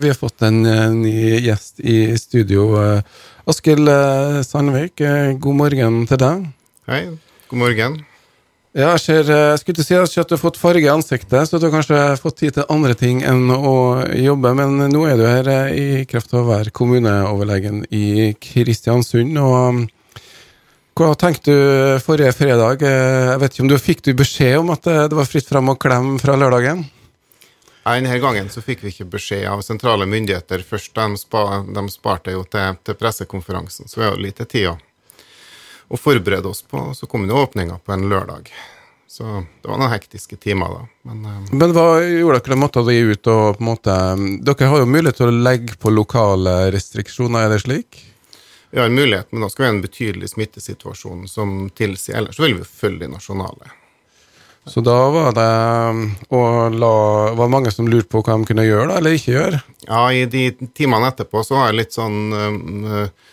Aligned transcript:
Vi 0.00 0.08
har 0.08 0.14
fått 0.14 0.42
en 0.42 0.62
eh, 0.66 0.90
ny 0.96 1.40
gjest 1.44 1.80
i 1.84 2.16
studio. 2.16 2.62
eh, 2.80 3.02
Askild 3.44 3.88
eh, 3.88 4.38
Sandvik, 4.48 5.02
god 5.36 5.56
morgen 5.58 5.98
til 6.08 6.20
deg. 6.22 6.46
Hei, 6.88 7.00
god 7.50 7.60
morgen. 7.60 7.98
Ja, 8.72 8.94
jeg 8.94 9.02
ser, 9.02 9.28
jeg 9.28 9.58
skulle 9.60 9.82
ikke 9.84 10.06
si 10.08 10.20
at 10.22 10.30
du 10.30 10.32
har 10.38 10.40
fått 10.40 10.56
farge 10.56 10.86
i 10.86 10.88
ansiktet, 10.88 11.50
så 11.50 11.58
du 11.58 11.66
har 11.66 11.74
kanskje 11.74 11.98
fått 12.22 12.38
tid 12.40 12.56
til 12.56 12.70
andre 12.72 12.96
ting 12.96 13.20
enn 13.28 13.50
å 13.52 13.74
jobbe, 14.16 14.54
men 14.56 14.86
nå 14.88 15.02
er 15.10 15.20
du 15.20 15.24
her 15.26 15.50
i 15.74 16.06
kraft 16.08 16.32
av 16.32 16.46
å 16.46 16.52
være 16.54 16.72
kommuneoverlegen 16.72 17.82
i 17.90 18.30
Kristiansund. 18.40 19.36
og 19.36 19.82
Hva 20.96 21.10
tenkte 21.18 21.50
du 21.50 22.06
forrige 22.06 22.32
fredag? 22.38 22.86
Jeg 22.86 23.42
vet 23.42 23.52
ikke 23.52 23.66
om 23.66 23.74
du 23.74 23.76
fikk 23.76 24.00
du 24.06 24.14
beskjed 24.16 24.62
om 24.62 24.72
at 24.72 24.88
det 24.88 25.18
var 25.18 25.28
fritt 25.28 25.50
fram 25.50 25.74
å 25.74 25.76
klemme 25.76 26.16
fra 26.22 26.38
lørdagen? 26.40 26.86
Denne 27.84 28.18
gangen 28.18 28.50
så 28.52 28.62
fikk 28.62 28.84
vi 28.84 28.92
ikke 28.92 29.08
beskjed 29.14 29.46
av 29.50 29.62
sentrale 29.64 30.06
myndigheter 30.06 30.64
først. 30.66 30.94
De, 30.94 31.16
spa, 31.20 31.62
de 31.64 31.86
sparte 31.92 32.34
jo 32.34 32.44
til, 32.44 32.76
til 32.84 32.98
pressekonferansen, 33.00 33.88
så 33.88 34.00
vi 34.00 34.06
hadde 34.08 34.24
lite 34.24 34.46
tid 34.48 34.68
å, 34.72 34.76
å 35.88 36.00
forberede 36.00 36.50
oss 36.50 36.60
på. 36.62 36.90
Så 36.94 37.08
kom 37.10 37.24
jo 37.28 37.40
åpninga 37.40 37.80
på 37.84 37.96
en 37.96 38.06
lørdag. 38.12 38.52
Så 39.10 39.24
det 39.24 39.66
var 39.66 39.80
noen 39.80 39.90
hektiske 39.90 40.36
timer 40.38 40.76
da. 40.76 40.84
Men 41.08 41.24
um... 41.24 41.48
Men 41.50 41.72
hva 41.74 41.88
gjorde 42.04 42.44
dere? 42.44 42.60
Måtte 42.60 42.84
dere 42.86 43.16
ut 43.16 43.32
og 43.32 43.56
på 43.56 43.64
en 43.64 43.70
måte 43.72 43.96
Dere 44.46 44.70
har 44.70 44.84
jo 44.84 44.92
mulighet 44.92 45.18
til 45.18 45.32
å 45.32 45.42
legge 45.48 45.74
på 45.82 45.90
lokale 45.90 46.54
restriksjoner, 46.70 47.48
er 47.48 47.56
det 47.56 47.64
slik? 47.64 48.04
vi 48.70 48.78
har 48.78 48.86
en 48.86 48.94
mulighet, 48.94 49.32
men 49.32 49.40
da 49.40 49.50
skal 49.50 49.62
vi 49.62 49.68
ha 49.68 49.74
en 49.74 49.82
betydelig 49.82 50.28
smittesituasjon 50.30 51.28
som 51.28 51.70
tilsier 51.74 52.16
Ellers 52.16 52.40
vil 52.40 52.54
vi 52.54 52.64
følge 52.64 53.04
de 53.04 53.10
nasjonale. 53.10 53.72
Så 54.70 54.82
da 54.86 54.94
var 55.10 55.32
det 55.34 55.46
å 56.30 56.40
la, 56.70 56.90
var 57.34 57.48
det 57.48 57.52
mange 57.56 57.72
som 57.74 57.88
lurte 57.90 58.06
på 58.12 58.20
hva 58.22 58.36
de 58.38 58.46
kunne 58.46 58.62
gjøre, 58.68 58.86
da, 58.92 58.98
eller 59.00 59.16
ikke 59.18 59.34
gjøre? 59.34 59.58
Ja, 59.88 60.04
i 60.14 60.24
de 60.30 60.44
timene 60.78 61.10
etterpå 61.10 61.42
så 61.46 61.56
var 61.58 61.72
det 61.72 61.80
litt 61.80 61.96
sånn 61.96 62.20
eh, 62.36 63.30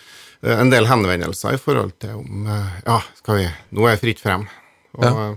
En 0.57 0.71
del 0.73 0.87
henvendelser 0.89 1.53
i 1.57 1.61
forhold 1.61 1.93
til 2.01 2.15
om 2.23 2.47
eh, 2.49 2.79
Ja, 2.87 2.97
skal 3.21 3.37
vi 3.41 3.45
Nå 3.77 3.85
er 3.85 3.95
det 3.97 4.01
fritt 4.01 4.23
frem. 4.23 4.47
Og 4.97 5.05
Ja. 5.05 5.27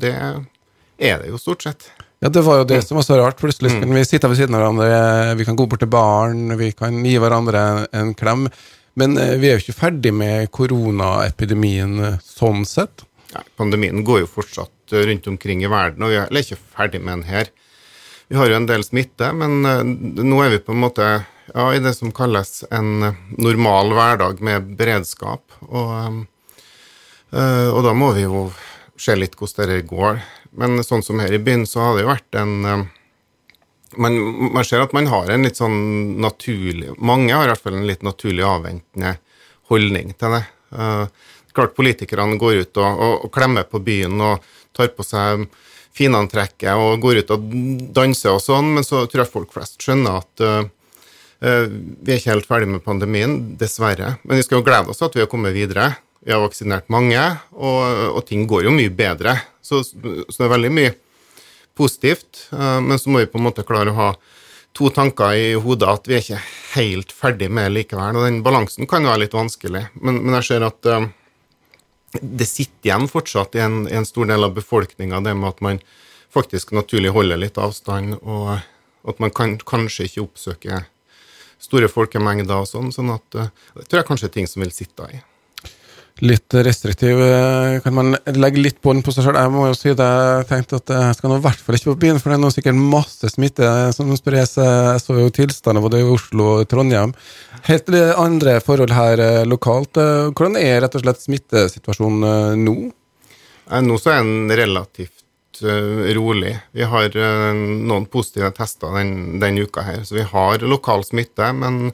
det 0.00 0.14
er 0.16 1.20
det 1.20 1.28
jo 1.30 1.40
stort 1.40 1.64
sett. 1.64 1.90
Ja, 2.20 2.28
det 2.32 2.42
var 2.44 2.60
jo 2.60 2.66
det 2.68 2.82
som 2.84 2.96
var 2.98 3.04
så 3.04 3.16
rart. 3.20 3.38
Plutselig 3.40 3.72
kunne 3.78 3.96
vi 3.96 4.04
sitte 4.04 4.28
ved 4.28 4.36
siden 4.36 4.56
av 4.56 4.60
hverandre, 4.60 5.36
vi 5.40 5.46
kan 5.48 5.56
gå 5.56 5.64
bort 5.68 5.80
til 5.80 5.88
baren, 5.92 6.50
vi 6.60 6.72
kan 6.76 6.98
gi 7.04 7.14
hverandre 7.20 7.62
en, 7.70 7.86
en 7.96 8.10
klem. 8.16 8.48
Men 9.00 9.16
eh, 9.20 9.36
vi 9.40 9.48
er 9.48 9.56
jo 9.58 9.62
ikke 9.64 9.78
ferdig 9.80 10.12
med 10.16 10.50
koronaepidemien 10.56 12.18
sånn 12.24 12.64
sett. 12.68 13.04
Ja, 13.34 13.42
pandemien 13.56 14.04
går 14.04 14.24
jo 14.24 14.30
fortsatt 14.30 14.92
eh, 14.92 15.04
rundt 15.06 15.26
omkring 15.30 15.62
i 15.64 15.70
verden, 15.70 16.02
og 16.02 16.12
vi 16.12 16.18
er 16.18 16.40
ikke 16.40 16.58
ferdig 16.58 17.02
med 17.02 17.20
den 17.20 17.28
her. 17.28 17.50
Vi 18.30 18.38
har 18.38 18.50
jo 18.50 18.58
en 18.58 18.66
del 18.66 18.82
smitte, 18.86 19.30
men 19.36 19.60
eh, 19.66 19.84
nå 20.24 20.40
er 20.42 20.56
vi 20.56 20.64
på 20.66 20.74
en 20.74 20.82
måte 20.82 21.06
ja, 21.10 21.68
i 21.74 21.82
det 21.82 21.94
som 21.98 22.14
kalles 22.14 22.64
en 22.74 23.06
eh, 23.06 23.22
normal 23.38 23.94
hverdag 23.94 24.42
med 24.46 24.74
beredskap. 24.78 25.46
Og, 25.70 26.26
og 27.30 27.80
da 27.86 27.90
må 27.94 28.08
vi 28.16 28.24
jo 28.24 28.48
se 28.98 29.14
litt 29.14 29.36
hvordan 29.38 29.70
det 29.70 29.84
går. 29.86 30.18
Men 30.58 30.82
sånn 30.82 31.04
som 31.06 31.20
her 31.22 31.30
i 31.30 31.38
byen, 31.42 31.62
så 31.70 31.84
har 31.84 31.94
det 31.94 32.02
jo 32.02 32.10
vært 32.10 32.38
en 32.40 32.88
man, 33.98 34.16
man 34.54 34.66
ser 34.66 34.82
at 34.82 34.92
man 34.94 35.06
har 35.10 35.30
en 35.30 35.46
litt 35.46 35.58
sånn 35.58 35.78
naturlig 36.22 36.92
Mange 37.02 37.34
har 37.34 37.48
i 37.48 37.50
hvert 37.50 37.62
fall 37.62 37.78
en 37.78 37.88
litt 37.88 38.04
naturlig 38.06 38.44
avventende 38.46 39.16
holdning 39.70 40.12
til 40.18 40.36
det. 40.36 40.44
Klart 41.56 41.74
politikerne 41.76 42.38
går 42.40 42.62
ut 42.62 42.80
og, 42.80 42.90
og, 42.90 43.14
og 43.26 43.32
klemmer 43.34 43.66
på 43.68 43.80
byen 43.84 44.20
og 44.22 44.46
tar 44.76 44.92
på 44.94 45.06
seg 45.06 45.46
finantrekket 45.96 46.78
og 46.78 47.00
går 47.02 47.22
ut 47.22 47.32
og 47.34 47.48
danser 47.94 48.36
og 48.36 48.42
sånn, 48.44 48.74
men 48.76 48.86
så 48.86 49.04
tror 49.10 49.24
jeg 49.24 49.32
folk 49.32 49.54
flest 49.54 49.82
skjønner 49.82 50.20
at 50.20 50.44
uh, 50.44 50.60
vi 51.40 52.12
er 52.12 52.18
ikke 52.18 52.34
helt 52.34 52.48
ferdig 52.48 52.68
med 52.68 52.84
pandemien, 52.84 53.38
dessverre. 53.58 54.14
Men 54.28 54.38
vi 54.38 54.44
skal 54.44 54.60
jo 54.60 54.66
glede 54.66 54.92
oss 54.92 55.00
at 55.02 55.14
vi 55.16 55.22
har 55.22 55.30
kommet 55.30 55.56
videre. 55.56 55.94
Vi 56.20 56.34
har 56.34 56.42
vaksinert 56.42 56.90
mange, 56.92 57.22
og, 57.56 57.80
og 58.12 58.20
ting 58.28 58.44
går 58.48 58.66
jo 58.66 58.74
mye 58.76 58.92
bedre. 58.92 59.38
Så, 59.64 59.80
så 59.86 60.36
det 60.36 60.44
er 60.46 60.52
veldig 60.56 60.74
mye 60.80 60.98
positivt, 61.78 62.46
Uh, 62.50 62.80
men 62.82 62.98
så 62.98 63.08
må 63.10 63.22
vi 63.22 63.30
på 63.30 63.38
en 63.38 63.46
måte 63.46 63.64
klare 63.64 63.92
å 63.92 63.96
ha 63.96 64.10
to 64.76 64.90
tanker 64.94 65.34
i 65.38 65.52
hodet 65.58 65.88
at 65.90 66.08
vi 66.08 66.16
er 66.16 66.22
ikke 66.24 66.40
helt 66.74 67.12
ferdig 67.14 67.48
med 67.50 67.72
likevel. 67.72 68.18
Og 68.18 68.26
den 68.26 68.40
balansen 68.46 68.88
kan 68.90 69.06
være 69.06 69.24
litt 69.24 69.36
vanskelig, 69.36 69.86
men, 70.02 70.20
men 70.24 70.36
jeg 70.40 70.48
ser 70.48 70.66
at 70.66 70.90
det 72.18 72.46
sitter 72.48 72.90
igjen 72.90 73.08
fortsatt 73.10 73.54
i 73.54 73.62
en, 73.64 73.84
en 73.86 74.06
stor 74.06 74.26
del 74.30 74.44
av 74.44 74.54
befolkninga, 74.56 75.20
det 75.24 75.34
med 75.38 75.52
at 75.52 75.60
man 75.64 75.82
faktisk 76.34 76.72
naturlig 76.74 77.12
holder 77.14 77.38
litt 77.38 77.58
avstand, 77.58 78.16
og 78.22 78.58
at 79.10 79.22
man 79.22 79.32
kan, 79.34 79.56
kanskje 79.58 80.08
ikke 80.08 80.24
oppsøker 80.26 80.88
store 81.60 81.90
folkemengder 81.92 82.62
og 82.62 82.68
sånn. 82.68 82.90
sånn 82.94 83.12
at 83.14 83.36
eh, 83.38 83.52
Det 83.76 83.88
tror 83.88 84.00
jeg 84.00 84.08
kanskje 84.08 84.30
er 84.30 84.34
ting 84.38 84.48
som 84.50 84.64
vil 84.64 84.72
sitte 84.74 85.08
i. 85.12 85.20
Litt 86.20 86.52
restriktiv. 86.52 87.16
eh, 87.24 87.80
Kan 87.80 87.94
man 87.96 88.16
legge 88.26 88.60
litt 88.60 88.80
bånd 88.84 89.00
på 89.04 89.12
seg 89.14 89.24
sjøl? 89.24 89.38
Jeg 89.40 89.52
må 89.54 89.66
jo 89.70 89.76
si 89.78 89.94
det, 89.96 90.08
jeg 90.08 90.48
tenkte 90.50 90.80
at 90.82 90.92
jeg 90.92 91.16
skal 91.16 91.32
nå 91.32 91.38
i 91.40 91.44
hvert 91.46 91.62
fall 91.64 91.78
ikke 91.78 91.94
på 91.94 92.00
byen, 92.02 92.20
for 92.20 92.28
det 92.28 92.36
er 92.36 92.42
nå 92.42 92.50
sikkert 92.52 92.76
masse 92.76 93.30
smitte 93.32 93.70
som 93.96 94.10
spres. 94.18 94.52
Jeg 94.60 95.00
så 95.00 95.16
jo 95.16 95.30
tilstander 95.32 95.80
både 95.84 96.02
i 96.02 96.04
Oslo 96.04 96.50
og 96.58 96.68
Trondheim. 96.68 97.14
Helt 97.70 97.88
andre 98.20 98.58
forhold 98.60 98.92
her 98.92 99.22
eh, 99.24 99.46
lokalt. 99.48 99.96
Eh, 99.96 100.28
Hvordan 100.34 100.60
er 100.60 100.82
rett 100.84 100.98
og 101.00 101.06
slett 101.06 101.24
smittesituasjonen 101.24 102.60
nå? 102.66 102.76
Nå 103.80 103.98
så 104.02 104.12
er 104.12 104.20
den 104.26 104.52
relativt 104.60 105.16
rolig. 106.16 106.54
Vi 106.72 106.86
har 106.88 107.16
noen 107.54 108.06
positive 108.08 108.48
tester 108.56 108.92
den, 108.96 109.38
den 109.42 109.58
uka 109.60 109.82
her, 109.84 110.00
så 110.08 110.16
vi 110.16 110.24
har 110.24 110.64
lokal 110.64 111.04
smitte, 111.04 111.50
men 111.52 111.92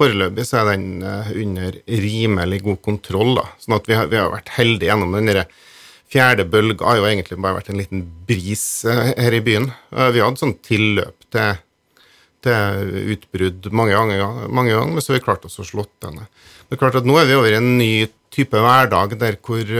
foreløpig 0.00 0.46
så 0.48 0.62
er 0.62 0.70
den 0.72 1.02
eh, 1.04 1.32
under 1.42 1.76
rimelig 2.00 2.62
god 2.66 2.80
kontroll. 2.86 3.34
da. 3.38 3.46
Sånn 3.60 3.76
at 3.76 3.88
vi 3.90 3.98
har, 3.98 4.08
vi 4.10 4.20
har 4.20 4.32
vært 4.32 4.54
heldige 4.56 4.90
gjennom 4.90 5.16
den 5.16 5.28
derre 5.30 5.46
fjerde 6.10 6.46
bølga. 6.50 6.86
har 6.88 6.98
jo 6.98 7.08
egentlig 7.10 7.38
bare 7.38 7.58
vært 7.60 7.68
en 7.70 7.80
liten 7.80 8.04
bris 8.28 8.64
eh, 8.88 9.12
her 9.20 9.36
i 9.36 9.42
byen. 9.44 9.68
Eh, 9.92 10.10
Vi 10.16 10.22
hadde 10.24 10.40
sånn 10.42 10.56
tilløp 10.66 11.28
til, 11.30 11.60
til 12.46 12.94
utbrudd 13.14 13.70
mange 13.76 13.94
ganger, 13.98 14.48
mange 14.48 14.72
ganger, 14.74 14.94
men 14.96 15.04
så 15.04 15.12
har 15.12 15.20
vi 15.20 15.26
klart 15.28 15.44
oss 15.46 15.60
å 15.60 15.68
slått 15.68 15.92
det 16.02 16.14
ned. 16.16 16.40
Det 16.66 16.78
er 16.78 16.82
klart 16.84 17.00
at 17.02 17.08
nå 17.08 17.18
er 17.20 17.28
vi 17.28 17.36
over 17.36 17.52
i 17.52 17.60
en 17.60 17.74
ny 17.78 17.92
type 18.30 18.56
hverdag 18.62 19.16
der 19.20 19.36
hvor 19.42 19.72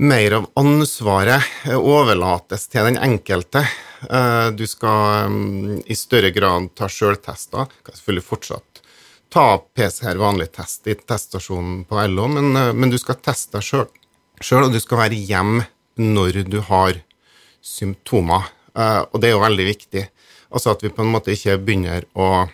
mer 0.00 0.34
av 0.36 0.46
ansvaret 0.60 1.44
overlates 1.76 2.66
til 2.72 2.86
den 2.88 2.98
enkelte. 3.00 3.62
Du 4.56 4.62
skal 4.68 5.28
mm, 5.32 5.82
i 5.92 5.96
større 5.96 6.30
grad 6.32 6.70
ta 6.76 6.88
sjøltester. 6.88 7.68
Kan 7.84 7.96
selvfølgelig 7.96 8.24
fortsatt 8.28 8.69
ta 9.30 9.58
PCR 9.76 10.18
vanlig 10.20 10.50
test 10.52 10.86
i 10.90 10.94
teststasjonen 10.94 11.84
på 11.88 12.00
LO, 12.10 12.28
men, 12.28 12.50
eh, 12.56 12.72
men 12.72 12.90
du 12.90 12.98
skal 12.98 13.20
teste 13.22 13.58
deg 13.58 13.62
sjøl, 14.42 14.64
og 14.64 14.72
du 14.72 14.80
skal 14.80 15.04
være 15.04 15.18
hjemme 15.18 15.66
når 16.00 16.44
du 16.50 16.60
har 16.70 17.02
symptomer. 17.62 18.48
Eh, 18.76 19.04
Og 19.12 19.20
det 19.20 19.30
er 19.30 19.36
jo 19.36 19.44
veldig 19.44 19.66
viktig. 19.66 20.08
Altså 20.52 20.72
at 20.74 20.82
vi 20.82 20.88
på 20.90 21.02
en 21.02 21.12
måte 21.12 21.32
ikke 21.34 21.58
begynner 21.62 22.04
å 22.14 22.48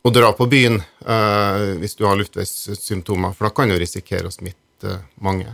å 0.00 0.10
dra 0.10 0.30
på 0.32 0.46
byen 0.48 0.78
eh, 0.80 1.76
hvis 1.80 1.96
du 1.98 2.06
har 2.08 2.16
luftveissymptomer, 2.16 3.34
for 3.36 3.48
da 3.48 3.54
kan 3.54 3.68
du 3.68 3.76
risikere 3.76 4.30
å 4.30 4.32
smitte 4.32 4.94
mange. 5.20 5.50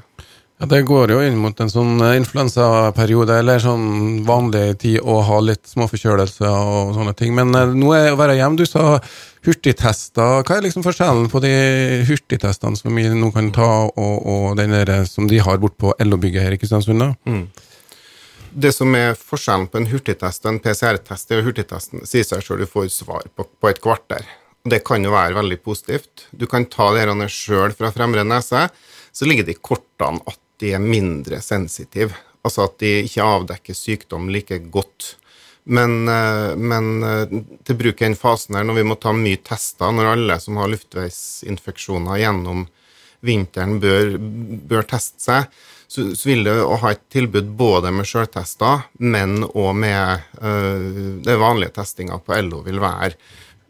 Ja, 0.61 0.67
Det 0.71 0.85
går 0.89 1.11
jo 1.13 1.19
inn 1.27 1.37
mot 1.37 1.59
en 1.61 1.69
sånn 1.73 1.99
influensaperiode, 2.15 3.41
eller 3.43 3.59
sånn 3.61 4.23
vanlig 4.25 4.79
tid 4.85 5.01
å 5.03 5.19
ha 5.27 5.41
litt 5.43 5.67
småforkjølelse 5.69 6.47
og 6.49 6.95
sånne 6.97 7.17
ting. 7.19 7.35
Men 7.35 7.51
nå 7.77 7.91
er 7.93 8.13
å 8.15 8.21
være 8.21 8.39
hjemme. 8.39 8.57
Du 8.57 8.65
sa 8.65 9.01
hurtigtester. 9.47 10.43
Hva 10.43 10.57
er 10.57 10.67
liksom 10.67 10.85
forskjellen 10.85 11.31
på 11.33 11.41
de 11.45 11.53
hurtigtestene 12.09 12.79
som 12.79 12.99
vi 12.99 13.07
nå 13.15 13.31
kan 13.35 13.53
ta, 13.55 13.71
og, 13.89 14.17
og 14.27 14.59
den 14.59 14.75
der 14.75 15.07
som 15.09 15.31
de 15.31 15.41
har 15.43 15.61
bort 15.63 15.79
på 15.81 15.95
LO-bygget 16.03 16.47
her 16.47 16.57
i 16.57 16.61
Kristiansund? 16.61 17.03
da? 17.03 17.13
Det 18.57 18.73
som 18.73 18.95
er 18.97 19.19
forskjellen 19.19 19.69
på 19.69 19.83
en 19.83 19.91
hurtigtest 19.91 20.47
og 20.47 20.55
en 20.55 20.63
PCR-test, 20.65 21.33
er 21.33 21.45
hurtigtesten 21.45 22.07
sier 22.09 22.25
seg 22.25 22.45
selv 22.45 22.65
du 22.65 22.71
får 22.71 22.89
svar 22.95 23.27
på, 23.37 23.45
på 23.45 23.71
et 23.71 23.83
kvarter. 23.85 24.25
Det 24.67 24.81
kan 24.87 25.05
jo 25.05 25.13
være 25.13 25.37
veldig 25.37 25.59
positivt. 25.63 26.27
Du 26.33 26.47
kan 26.51 26.65
ta 26.73 26.89
det 26.95 27.05
her 27.05 27.31
sjøl 27.31 27.75
fra 27.77 27.93
fremre 27.95 28.25
nese, 28.27 28.67
så 29.13 29.29
ligger 29.29 29.47
det 29.47 29.59
i 29.59 29.63
kortene 29.63 30.25
at 30.27 30.41
de 30.61 30.73
er 30.75 30.83
mindre 30.83 31.39
sensitive. 31.45 32.17
Altså 32.47 32.67
at 32.67 32.79
de 32.81 32.93
ikke 33.05 33.27
avdekker 33.27 33.77
sykdom 33.77 34.31
like 34.33 34.59
godt. 34.73 35.15
Men, 35.67 36.09
eh, 36.09 36.57
men 36.57 37.03
eh, 37.03 37.39
til 37.67 37.79
bruk 37.79 38.01
i 38.01 38.07
den 38.07 38.19
fasen 38.19 38.55
her, 38.55 38.67
når 38.67 38.81
vi 38.81 38.85
må 38.87 38.97
ta 39.03 39.11
mye 39.17 39.41
tester, 39.43 39.91
når 39.91 40.13
alle 40.13 40.37
som 40.43 40.61
har 40.61 40.71
luftveisinfeksjoner 40.71 42.21
gjennom 42.23 42.67
vinteren 43.27 43.81
bør, 43.83 44.13
bør 44.71 44.87
teste 44.87 45.25
seg, 45.25 45.49
så, 45.91 46.05
så 46.19 46.29
vil 46.29 46.47
det 46.47 46.55
å 46.63 46.77
ha 46.83 46.93
et 46.95 47.03
tilbud 47.11 47.51
både 47.59 47.91
med 47.95 48.07
sjøltester, 48.07 48.87
men 49.03 49.41
òg 49.47 49.73
med 49.79 50.23
øh, 50.43 50.87
det 51.27 51.37
vanlige 51.41 51.75
testinga 51.81 52.21
på 52.23 52.39
LO 52.47 52.63
vil 52.67 52.83
være 52.83 53.15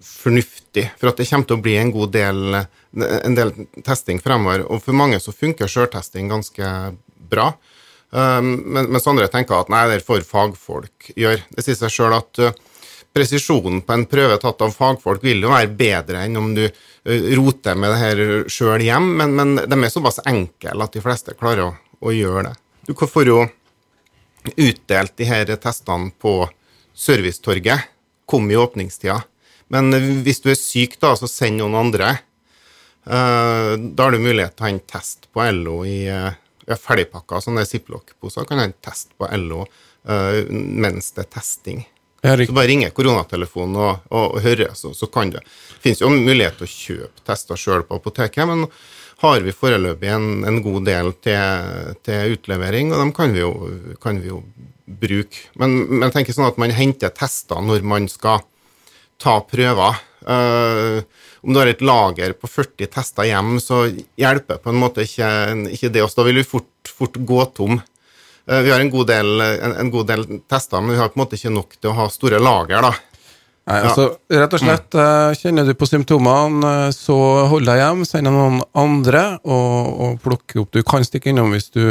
fornuftig. 0.05 0.91
For 1.01 1.11
at 1.11 1.21
det 1.21 1.29
kommer 1.31 1.49
til 1.49 1.59
å 1.59 1.65
bli 1.65 1.79
en 1.81 1.93
god 1.95 2.13
del, 2.13 2.61
en 3.01 3.37
del 3.37 3.53
testing 3.87 4.21
fremover. 4.23 4.67
Og 4.69 4.85
for 4.85 4.97
mange 4.97 5.21
så 5.23 5.33
funker 5.33 5.71
sjøltesting 5.71 6.29
ganske 6.33 6.73
bra. 7.33 7.51
Um, 8.17 8.55
men, 8.65 8.87
mens 8.95 9.07
andre 9.11 9.27
tenker 9.29 9.59
at 9.59 9.69
nei, 9.69 9.83
det 9.91 10.05
får 10.07 10.23
fagfolk 10.25 11.11
gjøre. 11.19 11.43
Det 11.53 11.65
sier 11.67 11.77
seg 11.77 11.93
sjøl 11.93 12.15
at 12.17 12.41
uh, 12.41 12.55
presisjonen 13.13 13.83
på 13.85 13.93
en 13.93 14.07
prøve 14.09 14.39
tatt 14.41 14.63
av 14.65 14.73
fagfolk 14.73 15.25
vil 15.25 15.45
jo 15.45 15.53
være 15.53 15.75
bedre 15.77 16.23
enn 16.25 16.39
om 16.41 16.51
du 16.57 16.63
eh, 16.65 17.27
roter 17.37 17.77
med 17.77 17.93
det 17.93 17.99
her 18.01 18.21
sjøl 18.53 18.85
hjem, 18.85 19.07
men, 19.21 19.35
men, 19.37 19.55
de 19.61 19.79
er 19.79 19.93
såpass 19.93 20.21
enkle 20.29 20.75
at 20.85 20.97
de 20.97 21.03
fleste 21.05 21.37
klarer 21.37 21.65
å, 21.65 21.71
å 22.05 22.13
gjøre 22.13 22.51
det. 22.51 22.55
Du 22.89 22.93
får 23.01 23.31
jo 23.33 23.39
utdelt 24.53 25.17
de 25.17 25.29
her 25.29 25.53
testene 25.57 26.13
på 26.21 26.35
servicetorget. 26.97 27.89
Kom 28.29 28.49
i 28.53 28.59
åpningstida. 28.59 29.19
Men 29.73 29.93
hvis 30.25 30.41
du 30.45 30.51
er 30.53 30.61
syk, 30.61 30.97
da, 31.03 31.15
så 31.19 31.29
send 31.31 31.61
noen 31.61 31.77
andre. 31.79 32.13
Da 33.07 34.05
har 34.07 34.15
du 34.15 34.23
mulighet 34.23 34.55
til 34.55 34.65
å 34.65 34.67
ha 34.67 34.73
en 34.73 34.83
test 34.87 35.29
på 35.35 35.47
LO 35.55 35.81
i 35.87 35.99
uh, 36.11 36.31
ferdigpakka 36.75 37.43
sånne 37.45 37.67
ziplock-poser. 37.69 38.47
Kan 38.49 38.63
jeg 38.63 38.75
teste 38.85 39.15
på 39.19 39.29
LO 39.39 39.63
uh, 39.67 40.41
mens 40.51 41.13
det 41.15 41.27
er 41.27 41.31
testing. 41.39 41.85
Så 42.27 42.53
bare 42.57 42.67
ringer 42.67 42.91
koronatelefonen 42.91 43.77
og, 43.79 44.07
og, 44.11 44.37
og 44.37 44.43
hører, 44.43 44.73
så, 44.75 44.91
så, 44.97 45.07
kan 45.13 45.31
det. 45.31 45.45
Det 45.77 45.83
finnes 45.85 46.01
jo 46.03 46.11
mulighet 46.11 46.57
til 46.59 46.67
å 46.67 46.73
kjøpe 46.73 47.27
tester 47.29 47.61
sjøl 47.61 47.85
på 47.87 48.01
apoteket, 48.01 48.49
men 48.49 48.65
har 49.23 49.45
vi 49.45 49.55
foreløpig 49.55 50.11
en, 50.13 50.27
en 50.49 50.59
god 50.65 50.89
del 50.89 51.13
til, 51.25 51.93
til, 52.05 52.35
utlevering, 52.35 52.91
og 52.93 53.01
dem 53.01 53.13
kan 53.17 53.37
vi 53.37 53.45
jo, 53.45 53.53
kan 54.03 54.19
vi 54.21 54.33
jo 54.33 54.41
bruke. 54.87 55.47
Men, 55.61 55.79
men, 55.87 56.09
jeg 56.09 56.17
tenker 56.19 56.37
sånn 56.37 56.51
at 56.51 56.59
man 56.61 56.75
henter 56.75 57.15
tester 57.15 57.63
når 57.63 57.87
man 57.87 58.11
skal 58.11 58.43
ta 59.23 59.39
prøver. 59.47 60.03
Uh, 60.27 61.07
om 61.47 61.55
du 61.55 61.61
har 61.61 61.71
et 61.71 61.83
lager 61.85 62.33
på 62.35 62.49
40 62.51 62.89
tester 62.91 63.29
hjem, 63.29 63.59
så 63.63 63.85
hjelper 64.19 64.59
på 64.59 64.73
en 64.73 64.81
måte 64.83 65.05
ikke, 65.07 65.29
ikke 65.77 65.93
det 65.95 66.03
oss. 66.03 66.17
Da 66.19 66.25
vil 66.27 66.41
vi 66.41 66.47
fort, 66.47 66.91
fort 66.91 67.15
gå 67.23 67.45
tom. 67.55 67.79
Uh, 68.51 68.61
vi 68.67 68.73
har 68.75 68.83
en 68.83 68.91
god, 68.91 69.07
del, 69.13 69.31
en, 69.45 69.77
en 69.85 69.93
god, 69.95 70.09
del, 70.11 70.27
tester, 70.51 70.83
men 70.83 70.97
vi 70.97 70.99
har 70.99 71.13
på 71.13 71.21
en 71.21 71.23
måte 71.23 71.39
ikke 71.39 71.55
nok 71.55 71.79
til 71.79 71.93
å 71.93 72.01
ha 72.01 72.09
store 72.11 72.43
lager. 72.43 72.83
da. 72.89 73.23
Nei, 73.67 73.79
altså, 73.79 74.09
rett 74.31 74.59
og 74.59 74.63
slett, 74.63 74.99
uh, 74.99 75.31
Kjenner 75.39 75.67
du 75.67 75.75
på 75.79 75.87
symptomene, 75.87 76.75
så 76.95 77.15
hold 77.51 77.71
deg 77.71 77.79
hjem, 77.79 78.03
send 78.11 78.31
noen 78.31 78.61
andre 78.79 79.25
og, 79.47 79.97
og 80.03 80.21
plukk 80.27 80.59
opp. 80.65 80.75
Du 80.75 80.83
kan 80.87 81.07
stikke 81.07 81.31
innom 81.31 81.55
hvis 81.55 81.71
du 81.75 81.83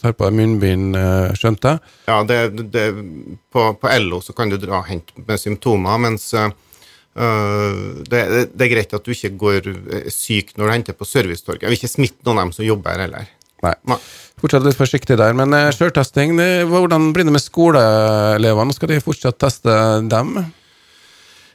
tar 0.00 0.16
på 0.16 0.30
deg 0.30 0.40
munnbind, 0.40 0.96
skjønte 1.36 1.76
jeg? 1.76 1.96
Ja, 2.08 2.22
det, 2.28 2.44
det, 2.72 2.90
på, 3.52 3.72
på 3.76 3.96
LO 4.00 4.24
så 4.24 4.36
kan 4.36 4.52
du 4.52 4.56
dra 4.56 4.80
og 4.80 4.88
hente 4.88 5.28
med 5.28 5.40
symptomer, 5.40 6.00
mens 6.08 6.30
Uh, 7.14 8.02
det, 8.10 8.24
det, 8.50 8.64
er 8.64 8.72
greit 8.72 8.94
at 8.96 9.04
du 9.06 9.12
ikke 9.14 9.36
går 9.38 9.68
eh, 9.70 10.06
syk 10.10 10.48
når 10.58 10.66
du 10.66 10.72
henter 10.72 10.96
på 10.98 11.06
servicetorget. 11.06 11.62
Jeg 11.62 11.70
vil 11.70 11.78
ikke 11.78 11.92
smitte 11.92 12.26
noen 12.26 12.40
av 12.40 12.48
dem 12.48 12.54
som 12.56 12.66
jobber 12.66 12.96
her 12.96 13.04
heller. 13.06 13.28
Nei. 13.64 13.74
Nei. 13.86 13.98
Fortsatt 14.42 14.66
litt 14.66 14.78
forsiktig 14.78 15.16
der. 15.20 15.36
Men 15.38 15.54
uh, 15.54 15.70
sjøltesting, 15.74 16.34
hvordan 16.70 17.12
blir 17.14 17.28
det 17.28 17.36
med 17.36 17.44
skoleelevene? 17.44 18.74
Skal 18.74 18.90
de 18.90 18.98
fortsatt 19.04 19.38
teste 19.44 19.76
dem? 20.10 20.34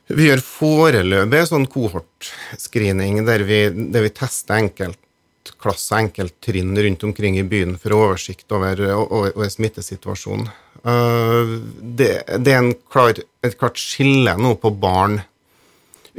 Vi 0.10 0.26
gjør 0.26 0.42
foreløpig 0.42 1.44
sånn 1.52 1.68
kohortscreening 1.70 3.22
der 3.28 3.44
der 3.46 4.06
vi 4.08 4.10
tester 4.16 4.58
enkeltklasser, 4.64 6.00
enkelttrinn 6.00 6.72
rundt 6.80 7.04
omkring 7.06 7.38
i 7.38 7.46
byen 7.46 7.76
for 7.78 7.94
å 7.94 8.00
oversikt 8.08 8.48
over, 8.56 8.80
over, 8.96 9.36
over 9.36 9.52
smittesituasjonen. 9.52 10.48
Uh, 10.80 11.60
det, 11.84 12.14
det, 12.40 12.56
er 12.56 12.72
klar, 12.90 13.20
et 13.44 13.60
klart 13.60 13.78
skille 13.78 14.34
nå 14.40 14.56
på 14.64 14.72
barn 14.80 15.20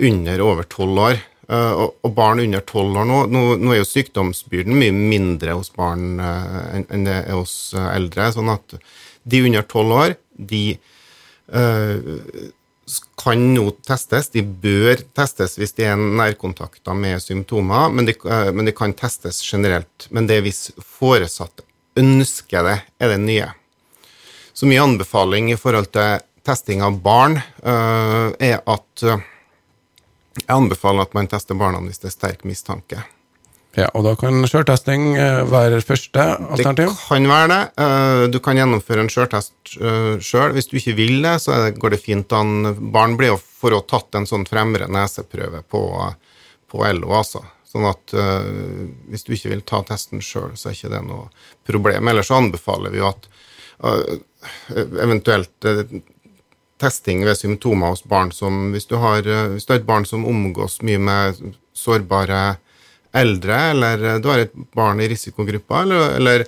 under 0.00 0.40
over 0.44 0.66
tolv 0.70 0.98
år. 0.98 1.20
Uh, 1.50 1.88
og, 2.04 2.12
barn 2.14 2.38
under 2.38 2.62
tolv 2.62 2.94
år 3.00 3.06
nå, 3.08 3.24
nå, 3.58 3.72
er 3.72 3.80
jo 3.80 3.88
sykdomsbyrden 3.88 4.76
mye 4.78 4.94
mindre 4.94 5.56
hos 5.58 5.72
barn 5.74 6.20
uh, 6.22 6.76
enn, 6.78 7.06
det 7.08 7.16
er 7.24 7.34
hos 7.34 7.72
uh, 7.74 7.88
eldre. 7.90 8.28
Sånn 8.36 8.52
at 8.52 8.76
de 9.26 9.40
under 9.48 9.66
tolv 9.66 9.96
år, 9.98 10.14
de 10.38 10.78
kan 13.20 13.40
nå 13.52 13.64
testes. 13.82 14.28
De 14.30 14.40
bør 14.40 15.02
testes 15.18 15.56
hvis 15.58 15.74
de 15.74 15.88
er 15.90 15.98
nærkontakter 15.98 16.94
med 16.94 17.18
symptomer, 17.22 17.90
men 17.90 18.06
de, 18.06 18.14
men 18.54 18.70
de 18.70 18.74
kan 18.76 18.94
testes 18.96 19.42
generelt. 19.42 20.06
Men 20.14 20.30
det 20.30 20.38
er 20.38 20.46
hvis 20.46 20.62
foresatte 20.78 21.66
ønsker 21.98 22.64
det, 22.68 22.76
er 23.02 23.12
det 23.12 23.18
nye. 23.26 23.50
Så 24.54 24.70
mye 24.70 24.86
anbefaling 24.86 25.50
i 25.50 25.58
forhold 25.58 25.90
til 25.92 26.22
testing 26.46 26.86
av 26.86 27.02
barn 27.02 27.40
er 27.66 28.62
at 28.62 29.04
jeg 30.46 30.56
anbefaler 30.56 31.06
at 31.06 31.16
man 31.16 31.30
tester 31.30 31.58
barna 31.58 31.82
hvis 31.84 32.02
det 32.02 32.10
er 32.10 32.16
sterk 32.16 32.46
mistanke. 32.48 33.04
Ja, 33.78 33.86
og 33.94 34.02
da 34.02 34.16
kan 34.18 34.42
sjøltesting 34.50 35.12
eh, 35.14 35.44
være 35.46 35.78
første 35.86 36.18
alternativ? 36.18 36.90
Det 36.90 37.06
kan 37.06 37.28
være 37.30 37.50
det. 37.52 37.60
Eh, 37.84 38.22
du 38.34 38.40
kan 38.42 38.58
gjennomføre 38.58 39.04
en 39.04 39.12
sjøltest 39.12 39.76
eh, 39.78 40.16
sjøl. 40.26 40.56
Hvis 40.56 40.66
du 40.72 40.74
ikke 40.80 40.96
vil 40.98 41.20
det, 41.22 41.36
så 41.44 41.60
går 41.76 41.94
det 41.94 42.00
fint 42.02 42.34
an. 42.34 42.72
Barn 42.90 43.14
blir 43.20 43.36
jo 43.36 43.38
for 43.38 43.76
å 43.76 43.78
ha 43.82 43.86
tatt 43.86 44.18
en 44.18 44.26
sånn 44.26 44.48
fremre 44.50 44.90
neseprøve 44.90 45.62
på, 45.70 45.84
på 46.70 46.82
LO, 46.98 47.14
altså. 47.20 47.44
Sånn 47.70 47.86
at 47.86 48.10
hvis 48.10 49.22
du 49.22 49.28
ikke 49.36 49.52
vil 49.52 49.60
ta 49.62 49.78
testen 49.86 50.18
sjøl, 50.24 50.56
så 50.58 50.72
er 50.72 50.74
ikke 50.74 50.90
det 50.90 51.04
noe 51.06 51.28
problem. 51.68 52.08
Ellers 52.10 52.26
så 52.26 52.40
anbefaler 52.40 52.90
vi 52.90 52.98
jo 52.98 53.06
at 53.06 53.28
eventuelt 54.74 55.68
testing 56.80 57.24
ved 57.26 57.38
symptomer 57.38 57.92
hos 57.92 58.04
barn 58.08 58.32
som 58.32 58.70
hvis 58.74 58.88
du, 58.88 58.96
har, 59.02 59.26
eh, 59.26 59.52
hvis 59.54 59.68
du 59.68 59.74
har 59.74 59.82
et 59.82 59.88
barn 59.88 60.06
som 60.08 60.26
omgås 60.28 60.80
mye 60.86 61.00
med 61.00 61.40
sårbare 61.76 62.42
eldre, 63.12 63.56
eller 63.70 64.04
eh, 64.04 64.18
du 64.20 64.28
har 64.30 64.44
et 64.44 64.54
barn 64.76 65.00
i 65.00 65.08
risikogruppa, 65.10 65.82
eller, 65.84 66.16
eller 66.18 66.44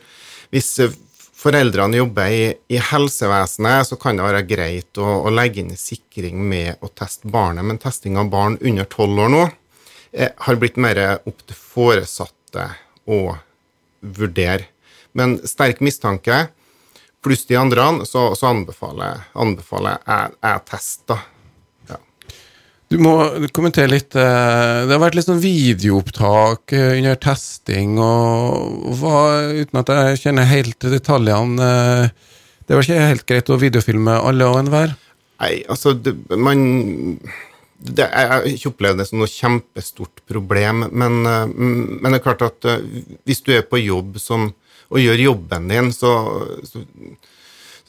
hvis 0.55 0.70
eh, 0.82 0.94
foreldrene 1.43 1.99
jobber 1.99 2.31
i, 2.31 2.43
i, 2.70 2.79
helsevesenet, 2.93 3.88
så 3.88 3.99
kan 4.00 4.19
det 4.19 4.26
være 4.26 4.44
greit 4.46 5.00
å, 5.00 5.08
å, 5.26 5.32
legge 5.34 5.62
inn 5.62 5.75
sikring 5.79 6.43
med 6.49 6.82
å 6.84 6.90
teste 6.94 7.31
barnet, 7.32 7.67
men 7.67 7.81
testing 7.82 8.19
av 8.20 8.31
barn 8.32 8.58
under 8.61 8.87
tolv 8.90 9.25
år 9.25 9.32
nå 9.34 9.46
eh, 10.12 10.31
har 10.46 10.61
blitt 10.61 10.79
mer 10.81 11.02
opp 11.19 11.43
til 11.46 11.58
foresatte 11.58 12.69
å 13.11 13.23
vurdere. 14.02 14.69
Men 15.19 15.37
sterk 15.46 15.82
mistanke 15.84 16.46
pluss 17.22 17.46
de 17.46 17.58
andre, 17.58 17.84
så, 18.06 18.32
så 18.38 18.50
anbefaler, 18.50 19.22
anbefaler 19.38 20.00
jeg, 20.00 20.34
jeg 20.42 20.64
test. 20.70 21.04
da. 21.10 21.19
Ja. 21.90 21.98
Du 22.92 22.98
må 23.02 23.14
kommentere 23.54 23.92
litt 23.92 24.16
eh, 24.19 24.82
Det 24.86 24.92
har 24.92 25.00
vært 25.00 25.16
litt 25.16 25.28
sånn 25.28 25.42
videoopptak 25.42 26.74
eh, 26.76 26.98
under 26.98 27.20
testing, 27.22 27.94
og 28.02 28.90
hva, 28.98 29.22
uten 29.62 29.82
at 29.82 29.94
jeg 29.96 30.24
kjenner 30.26 30.50
helt 30.50 30.90
detaljene 30.92 31.70
eh, 31.70 32.34
Det 32.66 32.76
var 32.76 32.84
ikke 32.86 33.08
helt 33.12 33.26
greit 33.30 33.54
å 33.54 33.60
videofilme 33.62 34.19
alle 34.19 34.50
og 34.50 34.60
enhver? 34.64 34.96
Nei, 35.42 35.54
altså 35.70 35.94
det, 35.98 36.14
man 36.38 36.60
det, 37.82 38.04
Jeg 38.04 38.28
har 38.32 38.50
ikke 38.50 38.74
opplevd 38.74 39.02
det 39.02 39.08
som 39.08 39.22
noe 39.22 39.30
kjempestort 39.30 40.22
problem, 40.30 40.84
men, 40.91 41.22
men, 41.22 42.05
det 42.06 42.19
er 42.19 42.26
klart 42.26 42.44
at 42.46 42.69
hvis 43.26 43.43
du 43.43 43.50
er 43.56 43.64
på 43.67 43.81
jobb 43.82 44.20
som 44.22 44.52
og 44.93 45.01
gjør 45.01 45.22
jobben 45.25 45.70
din, 45.70 45.89
så, 45.96 46.13
så, 46.69 46.82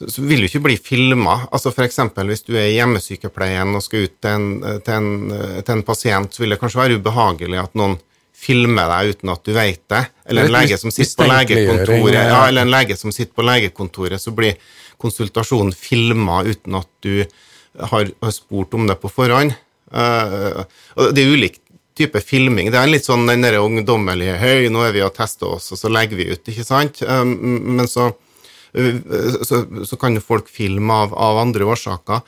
så 0.00 0.24
vil 0.24 0.42
du 0.42 0.48
ikke 0.48 0.62
bli 0.64 0.78
filma. 0.80 1.36
Altså 1.52 1.72
F.eks. 1.72 2.00
hvis 2.16 2.46
du 2.46 2.54
er 2.56 2.70
i 2.70 2.78
hjemmesykepleien 2.78 3.76
og 3.76 3.84
skal 3.84 4.08
ut 4.08 4.16
til 4.24 4.32
en, 4.32 4.48
til, 4.86 4.94
en, 4.96 5.36
til 5.60 5.76
en, 5.76 5.84
pasient, 5.86 6.32
så 6.34 6.44
vil 6.44 6.54
det 6.54 6.60
kanskje 6.62 6.80
være 6.80 7.00
ubehagelig 7.00 7.60
at 7.62 7.76
noen 7.78 7.98
filmer 8.44 8.90
deg 8.90 9.14
uten 9.14 9.32
at 9.32 9.44
du 9.46 9.52
vet 9.54 9.82
det. 9.92 10.02
Eller 10.28 10.48
en 10.48 10.56
lege 10.56 10.78
som 10.80 10.92
sitter 10.92 11.20
på 11.22 11.28
legekontoret, 11.30 12.18
ja, 12.18 12.40
eller 12.48 12.66
en 12.66 12.72
lege 12.72 12.96
som 12.98 13.14
sitter 13.14 13.32
på 13.36 13.46
legekontoret, 13.46 14.20
så 14.20 14.34
blir 14.36 14.58
konsultasjonen 15.00 15.74
filma 15.76 16.42
uten 16.46 16.80
at 16.80 16.90
du 17.04 17.22
har, 17.90 18.08
har, 18.08 18.34
spurt 18.34 18.74
om 18.76 18.88
det 18.88 18.98
på 19.02 19.10
forhånd. 19.12 19.54
Uh, 19.94 20.64
det 21.14 21.22
er 21.22 21.36
ulikt 21.36 21.60
type 21.98 22.20
filming. 22.20 22.70
Det 22.72 22.80
er 22.80 22.90
litt 22.90 23.06
sånn 23.06 23.26
den 23.28 23.44
derre 23.44 23.62
ungdommelige 23.62 24.36
Høy, 24.40 24.68
nå 24.72 24.82
er 24.86 24.94
vi 24.96 25.04
og 25.06 25.14
tester 25.14 25.54
oss', 25.56 25.70
og 25.72 25.80
så 25.80 25.90
legger 25.92 26.18
vi 26.18 26.30
ut, 26.32 26.42
ikke 26.50 26.66
sant? 26.66 27.02
Um, 27.02 27.34
men 27.78 27.88
så, 27.90 28.10
uh, 28.10 28.98
så, 29.46 29.62
så 29.86 30.00
kan 30.00 30.18
jo 30.18 30.24
folk 30.24 30.50
filme 30.50 30.92
av, 31.04 31.14
av, 31.14 31.38
andre 31.44 31.68
årsaker. 31.70 32.24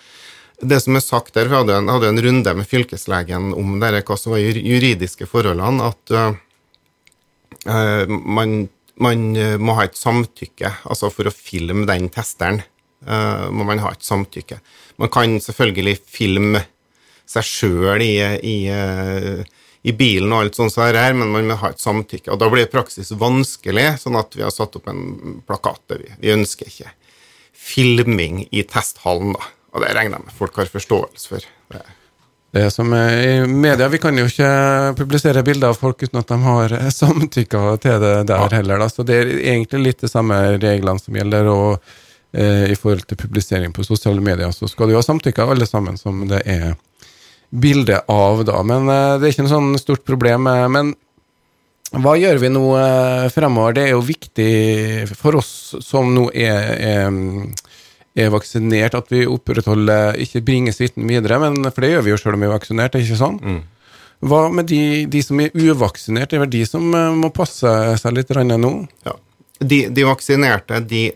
Det 0.63 0.79
som 0.81 0.97
er 0.97 1.05
sagt 1.05 1.35
der, 1.35 1.51
Vi 1.51 1.59
hadde 1.59 1.75
en, 1.75 1.91
hadde 1.93 2.09
en 2.09 2.23
runde 2.23 2.55
med 2.55 2.69
fylkeslegen 2.69 3.53
om 3.55 3.77
det, 3.83 4.05
hva 4.07 4.17
som 4.17 4.33
var 4.33 4.41
juridiske 4.41 5.27
forholdene, 5.29 5.91
at 5.91 6.15
uh, 6.15 8.07
man, 8.07 8.69
man, 8.97 9.27
må 9.59 9.75
ha 9.77 9.85
et 9.85 9.99
samtykke. 9.99 10.73
Altså 10.87 11.11
for 11.11 11.29
å 11.29 11.35
filme 11.35 11.85
den 11.91 12.09
testeren 12.09 12.63
uh, 13.05 13.51
må 13.51 13.67
man 13.67 13.83
ha 13.83 13.91
et 13.93 14.07
samtykke. 14.07 14.63
Man 15.03 15.13
kan 15.13 15.37
selvfølgelig 15.43 15.99
filme 16.07 16.63
seg 17.27 17.47
sjøl 17.47 18.03
i, 18.05 18.15
i, 18.47 18.57
eh, 18.71 19.43
i, 19.87 19.95
bilen 19.97 20.33
og 20.33 20.45
alt 20.45 20.59
sånt 20.59 20.75
så 20.75 20.87
her, 20.87 21.17
men 21.17 21.33
man 21.35 21.51
må 21.51 21.59
ha 21.61 21.73
et 21.73 21.83
samtykke. 21.83 22.31
Og 22.33 22.41
da 22.43 22.51
blir 22.53 22.71
praksis 22.71 23.13
vanskelig, 23.19 23.89
sånn 24.03 24.19
at 24.21 24.39
vi 24.39 24.47
har 24.47 24.55
satt 24.55 24.79
opp 24.79 24.89
en 24.93 25.43
plakat 25.47 25.83
der 25.93 26.05
vi, 26.05 26.15
vi 26.23 26.35
ønsker 26.37 26.71
ikke 26.71 26.95
filming 27.67 28.45
i 28.55 28.63
testhallen, 28.69 29.35
da. 29.35 29.53
Og 29.75 29.83
det 29.83 29.93
regner 29.93 30.21
jeg 30.21 30.29
med 30.29 30.37
folk 30.39 30.57
har 30.57 30.71
forståelse 30.73 31.29
for. 31.29 31.47
Det. 31.75 31.83
Det 32.57 32.71
som 32.73 32.93
er 32.97 33.11
i 33.19 33.33
media, 33.51 33.89
Vi 33.93 33.99
kan 34.01 34.17
jo 34.17 34.25
ikke 34.25 34.95
publisere 34.97 35.43
bilder 35.45 35.75
av 35.75 35.77
folk 35.77 36.01
uten 36.03 36.23
at 36.23 36.31
de 36.31 36.39
har 36.41 36.75
samtykka 36.95 37.77
til 37.83 38.01
det 38.01 38.15
der 38.31 38.55
heller. 38.55 38.81
Da. 38.81 38.89
Så 38.89 39.05
det 39.05 39.19
er 39.19 39.33
egentlig 39.53 39.83
litt 39.83 40.05
de 40.07 40.09
samme 40.09 40.39
reglene 40.57 41.03
som 41.03 41.19
gjelder. 41.19 41.51
og 41.53 41.83
eh, 42.33 42.71
i 42.73 42.77
forhold 42.77 43.07
til 43.09 43.17
publisering 43.17 43.73
på 43.73 43.85
sosiale 43.85 44.21
medier, 44.21 44.51
så 44.53 44.69
skal 44.69 44.89
du 44.89 44.97
ha 44.97 45.03
samtykka, 45.05 45.47
alle 45.47 45.67
sammen 45.67 45.97
som 46.01 46.27
det 46.29 46.43
er 46.47 46.75
bilde 47.51 48.01
av, 48.07 48.45
da. 48.45 48.63
Men 48.67 48.89
eh, 48.89 49.17
det 49.19 49.29
er 49.29 49.35
ikke 49.35 49.47
noe 49.47 49.55
sånn 49.55 49.81
stort 49.81 50.05
problem. 50.07 50.49
Eh, 50.51 50.67
men 50.73 50.95
hva 52.03 52.17
gjør 52.19 52.41
vi 52.43 52.51
nå 52.53 52.65
eh, 52.81 53.27
fremover? 53.35 53.77
Det 53.77 53.87
er 53.87 53.95
jo 53.95 54.05
viktig 54.05 54.51
for 55.15 55.39
oss 55.41 55.77
som 55.85 56.13
nå 56.15 56.29
er, 56.35 56.73
er, 56.77 57.21
er 58.17 58.33
vaksinert, 58.35 58.97
at 58.99 59.13
vi 59.13 59.27
opprettholder 59.31 60.19
Ikke 60.23 60.45
bringer 60.45 60.75
smitten 60.75 61.07
videre, 61.09 61.39
men, 61.43 61.71
for 61.71 61.85
det 61.85 61.95
gjør 61.95 62.07
vi 62.07 62.15
jo 62.15 62.21
selv 62.21 62.39
om 62.39 62.45
vi 62.45 62.51
er 62.51 62.57
vaksinert, 62.57 62.97
er 62.97 63.07
ikke 63.07 63.21
sånn? 63.23 63.39
Mm. 63.43 63.63
Hva 64.27 64.47
med 64.49 64.71
de, 64.71 64.81
de, 65.13 65.21
som 65.23 65.41
er 65.45 65.53
uvaksinert? 65.53 66.31
Det 66.31 66.39
er 66.39 66.47
vel 66.47 66.55
de 66.55 66.65
som 66.67 66.85
må 67.21 67.29
passe 67.37 67.71
seg 68.01 68.17
litt 68.17 68.33
nå? 68.33 68.73
Ja. 69.05 69.13
De, 69.61 69.87
de 69.93 70.05
vaksinerte 70.09 70.81
de 70.89 71.11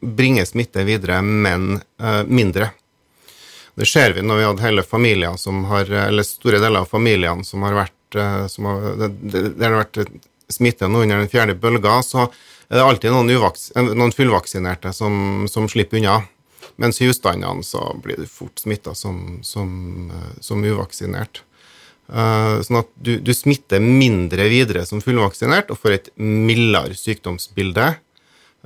bringer 0.00 0.44
smitte 0.48 0.84
videre, 0.88 1.20
men 1.20 1.74
uh, 2.00 2.22
mindre. 2.24 2.70
Det 3.80 3.86
ser 3.86 4.12
vi 4.12 4.20
når 4.20 4.36
vi 4.36 4.44
hadde 4.44 4.64
hele 4.66 4.82
familier 4.84 5.36
som 5.40 5.62
har, 5.70 5.88
eller 5.88 6.24
store 6.26 6.58
deler 6.60 6.82
av 6.82 6.90
familiene 6.90 7.46
som 7.48 7.62
har 7.64 7.78
vært 7.78 8.16
eh, 8.20 8.42
som 8.52 8.66
har, 8.68 8.82
det, 9.00 9.08
det, 9.32 9.62
har 9.64 9.78
vært 9.78 10.00
smitte 10.52 10.88
nå 10.90 11.00
under 11.06 11.22
den 11.22 11.30
fjerde 11.32 11.54
bølga, 11.56 11.94
så 12.04 12.26
er 12.26 12.76
det 12.76 12.82
alltid 12.84 13.14
noen, 13.14 13.32
uvaks, 13.32 13.70
noen 13.78 14.12
fullvaksinerte 14.12 14.92
som, 14.92 15.46
som, 15.48 15.68
slipper 15.72 15.96
unna. 16.02 16.18
Mens 16.80 17.00
i 17.00 17.08
husstandene 17.08 17.64
så 17.64 17.86
blir 18.04 18.20
du 18.20 18.28
fort 18.28 18.60
smitta 18.60 18.92
som, 18.92 19.38
som, 19.48 19.72
eh, 20.12 20.28
som, 20.44 20.60
uvaksinert. 20.60 21.46
Sånn 22.10 22.80
at 22.82 22.88
du, 22.98 23.14
du, 23.22 23.30
smitter 23.38 23.80
mindre 23.80 24.48
videre 24.50 24.82
som 24.82 25.00
fullvaksinert 25.00 25.70
og 25.70 25.78
får 25.78 25.94
et 25.94 26.08
mildere 26.18 26.96
sykdomsbilde, 26.98 27.84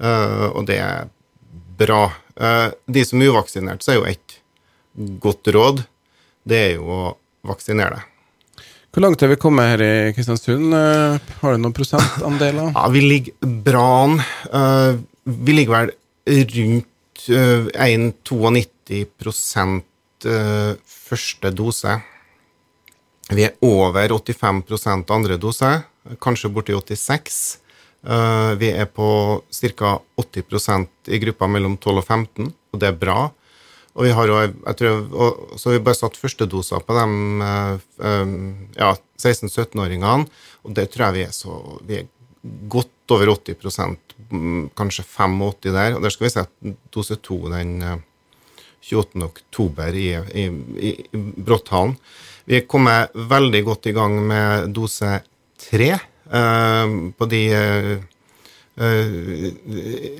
og 0.01 0.63
det 0.65 0.79
er 0.81 1.11
bra. 1.77 2.07
De 2.89 3.05
som 3.05 3.21
er 3.21 3.35
uvaksinert, 3.35 3.85
så 3.85 3.93
er 3.93 3.99
jo 3.99 4.07
ett 4.09 4.24
godt 4.95 5.49
råd, 5.55 5.85
det 6.47 6.59
er 6.59 6.75
jo 6.79 6.89
å 6.89 7.17
vaksinere 7.49 7.99
deg. 7.99 8.11
Hvor 8.95 9.03
langt 9.03 9.23
er 9.27 9.33
vi 9.33 9.43
kommet 9.43 9.73
her 9.73 9.81
i 9.83 10.13
Kristiansund? 10.15 10.71
Eh, 10.71 11.19
har 11.41 11.55
du 11.55 11.59
noen 11.59 11.75
prosentandeler? 11.75 12.69
Ja, 12.77 12.85
vi 12.95 13.01
ligger 13.03 13.35
bra 13.67 13.87
an. 14.05 14.21
Eh, 14.23 14.93
vi 15.25 15.53
ligger 15.57 15.75
vel 15.75 15.91
rundt 16.53 17.25
1,92 17.27 19.83
eh, 20.31 20.73
første 20.87 21.51
dose. 21.51 21.99
Vi 23.35 23.43
er 23.49 23.59
over 23.67 24.15
85% 24.15 25.11
andre 25.17 25.35
dose, 25.43 25.71
kanskje 26.23 26.53
borti 26.53 26.75
86 26.77 27.57
Vi 28.61 28.69
er 28.69 28.85
på 28.93 29.41
ca. 29.49 29.95
80% 30.21 31.09
i 31.09 31.17
gruppa 31.23 31.49
mellom 31.49 31.79
12 31.81 32.03
og 32.03 32.05
15, 32.05 32.51
og 32.53 32.77
det 32.83 32.91
er 32.91 32.99
bra. 33.01 33.31
Og 33.95 34.07
vi 34.09 34.15
har 34.15 34.31
jo, 34.31 34.39
jeg 34.43 34.77
tror, 34.79 35.03
og, 35.13 35.59
Så 35.61 35.71
vi 35.71 35.83
bare 35.85 35.99
satt 35.99 36.19
førstedoser 36.19 36.83
på 36.83 36.97
de 36.97 37.05
eh, 37.47 38.33
ja, 38.79 38.91
16-17-åringene, 39.21 40.27
og 40.65 40.75
det 40.75 40.89
tror 40.91 41.07
jeg 41.07 41.17
vi 41.19 41.27
er 41.29 41.35
så 41.35 41.59
Vi 41.87 42.01
er 42.01 42.11
godt 42.69 43.15
over 43.15 43.31
80 43.37 43.97
mm, 44.31 44.71
kanskje 44.77 45.05
85 45.05 45.71
der. 45.71 45.95
Og 45.97 46.03
der 46.03 46.13
skal 46.13 46.27
vi 46.27 46.33
sette 46.33 46.75
dose 46.93 47.17
2 47.17 47.39
den 47.53 47.75
28. 48.85 49.69
Eh, 49.87 50.01
i, 50.01 50.09
i, 50.43 50.49
i, 50.89 50.95
i 51.15 51.23
Brotthallen. 51.37 51.95
Vi 52.45 52.59
er 52.59 52.67
kommet 52.69 53.15
veldig 53.15 53.63
godt 53.65 53.87
i 53.89 53.95
gang 53.97 54.19
med 54.27 54.75
dose 54.77 55.21
3 55.69 55.93
eh, 55.95 56.99
på 57.15 57.31
de 57.31 57.45
eh, 57.55 57.95
Eh, 57.95 58.14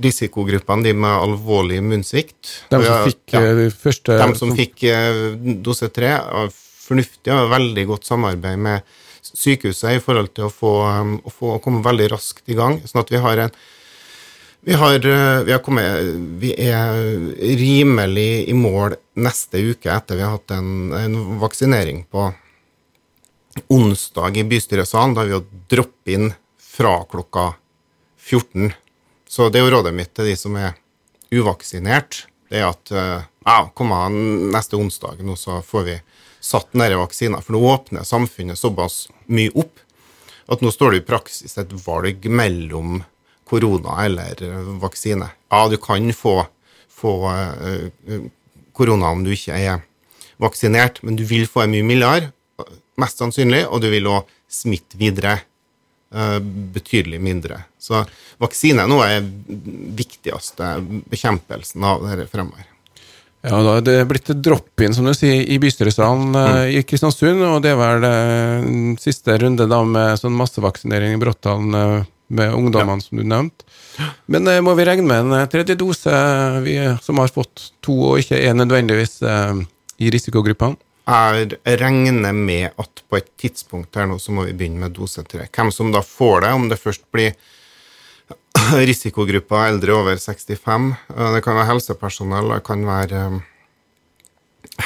risikogruppene, 0.05 0.85
de 0.87 0.93
med 0.95 1.11
alvorlig 1.11 1.81
munnsvikt. 1.83 2.53
De 2.71 2.79
som 2.85 3.09
fikk 3.09 3.35
ja, 3.35 3.41
de 3.59 3.71
første 3.75 4.19
De 4.21 4.37
som 4.39 4.53
fikk 4.55 4.85
eh, 4.87 5.23
dose 5.65 5.89
tre, 5.91 6.13
fornuftig 6.85 7.33
og 7.35 7.51
veldig 7.51 7.87
godt 7.89 8.07
samarbeid 8.07 8.61
med 8.63 8.95
sykehuset 9.25 9.97
i 9.97 10.03
forhold 10.05 10.31
til 10.37 10.47
å 10.47 10.53
få, 10.53 10.75
å 11.25 11.33
få 11.33 11.57
komme 11.65 11.83
veldig 11.85 12.11
raskt 12.13 12.45
i 12.53 12.59
gang. 12.59 12.79
Sånn 12.87 13.03
at 13.03 13.11
vi 13.11 13.23
har 13.25 13.47
en 13.47 13.57
vi, 14.65 14.73
har, 14.81 14.99
vi, 15.45 15.53
har 15.53 15.61
kommet, 15.61 16.15
vi 16.41 16.55
er 16.57 16.95
rimelig 17.61 18.47
i 18.49 18.55
mål 18.57 18.95
neste 19.21 19.61
uke 19.61 19.91
etter 19.93 20.17
vi 20.17 20.25
har 20.25 20.39
hatt 20.39 20.55
en, 20.57 20.89
en 20.97 21.19
vaksinering 21.43 22.07
på 22.09 22.31
onsdag 23.75 24.39
i 24.41 24.47
bystyresalen, 24.49 25.13
da 25.19 25.27
vi 25.29 25.37
har 25.37 25.45
droppet 25.69 26.15
inn 26.17 26.33
fra 26.57 26.97
klokka 27.11 27.51
14. 28.25 28.73
Så 29.29 29.49
det 29.53 29.61
er 29.61 29.67
jo 29.67 29.75
rådet 29.77 29.95
mitt 29.97 30.15
til 30.17 30.31
de 30.31 30.37
som 30.39 30.57
er 30.57 30.75
uvaksinert, 31.35 32.25
det 32.51 32.61
er 32.61 32.69
at 32.69 32.93
eh, 32.95 33.25
ja, 33.45 33.57
kom 33.77 33.93
an 33.97 34.17
neste 34.55 34.79
onsdag, 34.79 35.23
nå 35.25 35.37
så 35.41 35.61
får 35.65 35.87
vi 35.89 35.97
satt 36.45 36.71
denne 36.73 37.01
vaksina. 37.01 37.41
For 37.43 37.57
nå 37.57 37.63
åpner 37.73 38.07
samfunnet 38.07 38.61
såpass 38.61 39.07
mye 39.27 39.53
opp 39.57 39.81
at 40.53 40.61
nå 40.61 40.71
står 40.73 40.93
det 40.93 41.03
i 41.03 41.07
praksis 41.09 41.57
et 41.61 41.73
valg 41.87 42.27
mellom 42.29 43.01
korona 43.49 43.97
eller 44.05 44.45
eh, 44.45 44.71
vaksine. 44.83 45.31
Ja, 45.53 45.65
du 45.69 45.79
kan 45.81 46.13
få, 46.17 46.43
få 46.91 47.15
uh, 47.31 48.23
korona 48.77 49.13
om 49.15 49.25
du 49.25 49.33
ikke 49.35 49.57
er 49.57 49.83
vaksinert, 50.43 51.01
men 51.05 51.17
du 51.17 51.25
vil 51.29 51.47
få 51.49 51.65
en 51.65 51.75
mye 51.75 51.87
mildere, 51.87 52.33
mest 53.01 53.21
sannsynlig, 53.21 53.65
og 53.69 53.83
du 53.85 53.89
vil 53.93 54.09
òg 54.11 54.31
smitte 54.51 54.99
videre. 54.99 55.39
Eh, 56.15 56.39
betydelig 56.41 57.21
mindre. 57.21 57.57
Så 57.79 58.05
vaksine 58.39 58.85
nå 58.87 59.01
er 59.03 59.25
viktigste 59.99 60.77
bekjempelsen 61.11 61.83
av 61.83 62.05
dette 62.07 62.29
fremover. 62.31 62.69
Ja, 63.45 63.59
da 63.59 63.73
er 63.77 63.83
det 63.85 63.97
blitt 64.09 64.31
drop-in, 64.41 64.95
som 64.95 65.09
du 65.09 65.13
sier, 65.13 65.43
i 65.43 65.59
bystyresalen 65.61 66.39
eh, 66.39 66.53
mm. 66.53 66.71
i 66.79 66.85
Kristiansund. 66.87 67.43
Og 67.49 67.59
det 67.65 67.73
er 67.75 67.81
vel 67.81 68.07
uh, 68.07 68.69
siste 69.03 69.35
runde 69.43 69.67
da 69.69 69.83
med 69.85 70.21
sånn 70.21 70.39
massevaksinering 70.39 71.17
i 71.17 71.21
Bråttalen 71.21 72.07
med 72.35 72.55
ungdommene, 72.55 73.03
ja. 73.03 73.09
som 73.09 73.19
du 73.19 73.27
nevnte. 73.27 73.67
Men 74.31 74.49
må 74.65 74.79
vi 74.79 74.87
regne 74.87 75.11
med 75.11 75.27
en 75.35 75.51
tredje 75.51 75.75
dose, 75.79 76.15
vi 76.63 76.79
som 77.03 77.19
har 77.21 77.35
fått 77.35 77.73
to 77.85 77.99
og 78.13 78.23
ikke 78.23 78.39
er 78.39 78.55
nødvendigvis 78.57 79.19
i 79.23 80.15
risikogruppene? 80.15 80.79
Jeg 81.05 81.59
regner 81.83 82.33
med 82.33 82.71
at 82.81 83.03
på 83.09 83.19
et 83.19 83.27
tidspunkt 83.37 83.97
her 83.99 84.07
nå 84.09 84.17
så 84.23 84.33
må 84.33 84.47
vi 84.47 84.55
begynne 84.57 84.87
med 84.87 84.95
dose 84.97 85.21
tre. 85.29 85.45
Hvem 85.53 85.73
som 85.75 85.91
da 85.93 86.01
får 86.01 86.47
det, 86.47 86.53
om 86.57 86.69
det 86.71 86.81
først 86.81 87.05
blir 87.13 87.35
risikogrupper 88.89 89.67
eldre 89.69 89.99
over 89.99 90.17
65, 90.17 90.87
det 91.35 91.43
kan 91.45 91.59
være 91.59 91.69
helsepersonell, 91.75 92.55
det 92.55 92.65
kan 92.65 92.87
være 92.89 93.21
eh, 93.27 93.37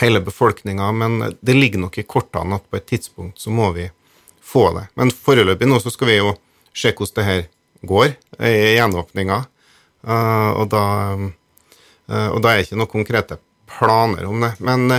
hele 0.00 0.22
befolkninga, 0.26 0.90
men 0.92 1.20
det 1.38 1.54
ligger 1.54 1.84
nok 1.84 2.00
i 2.02 2.06
kortene 2.08 2.58
at 2.58 2.66
på 2.66 2.80
et 2.80 2.88
tidspunkt 2.90 3.38
så 3.38 3.54
må 3.54 3.70
vi 3.76 3.86
få 4.42 4.72
det. 4.74 4.88
Men 4.98 5.14
foreløpig 5.14 5.70
nå 5.70 5.78
så 5.84 5.94
skal 5.94 6.10
vi 6.10 6.18
jo 6.18 6.34
se 6.74 6.90
hvordan 6.98 7.14
det 7.20 7.28
her 7.28 7.46
går 7.86 8.10
i 8.42 8.74
gjenåpninga, 8.74 9.38
eh, 10.02 10.50
og 10.50 10.66
da, 10.74 10.84
eh, 12.10 12.28
og 12.32 12.42
da 12.42 12.50
er 12.50 12.58
det 12.58 12.66
ikke 12.66 12.82
noen 12.82 12.94
konkrete 12.96 13.38
planer 13.70 14.26
om 14.26 14.42
det. 14.42 14.56
men 14.58 14.98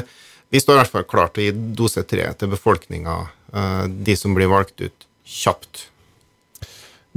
vi 0.49 0.59
står 0.59 0.75
i 0.75 0.81
hvert 0.81 0.95
fall 0.95 1.07
klart 1.09 1.35
til 1.35 1.43
å 1.43 1.47
gi 1.47 1.69
dose 1.77 2.03
tre 2.09 2.25
til 2.37 2.51
befolkninga, 2.51 3.15
eh, 3.53 3.85
de 3.87 4.17
som 4.17 4.33
blir 4.37 4.49
valgt 4.49 4.81
ut, 4.81 5.07
kjapt. 5.25 5.85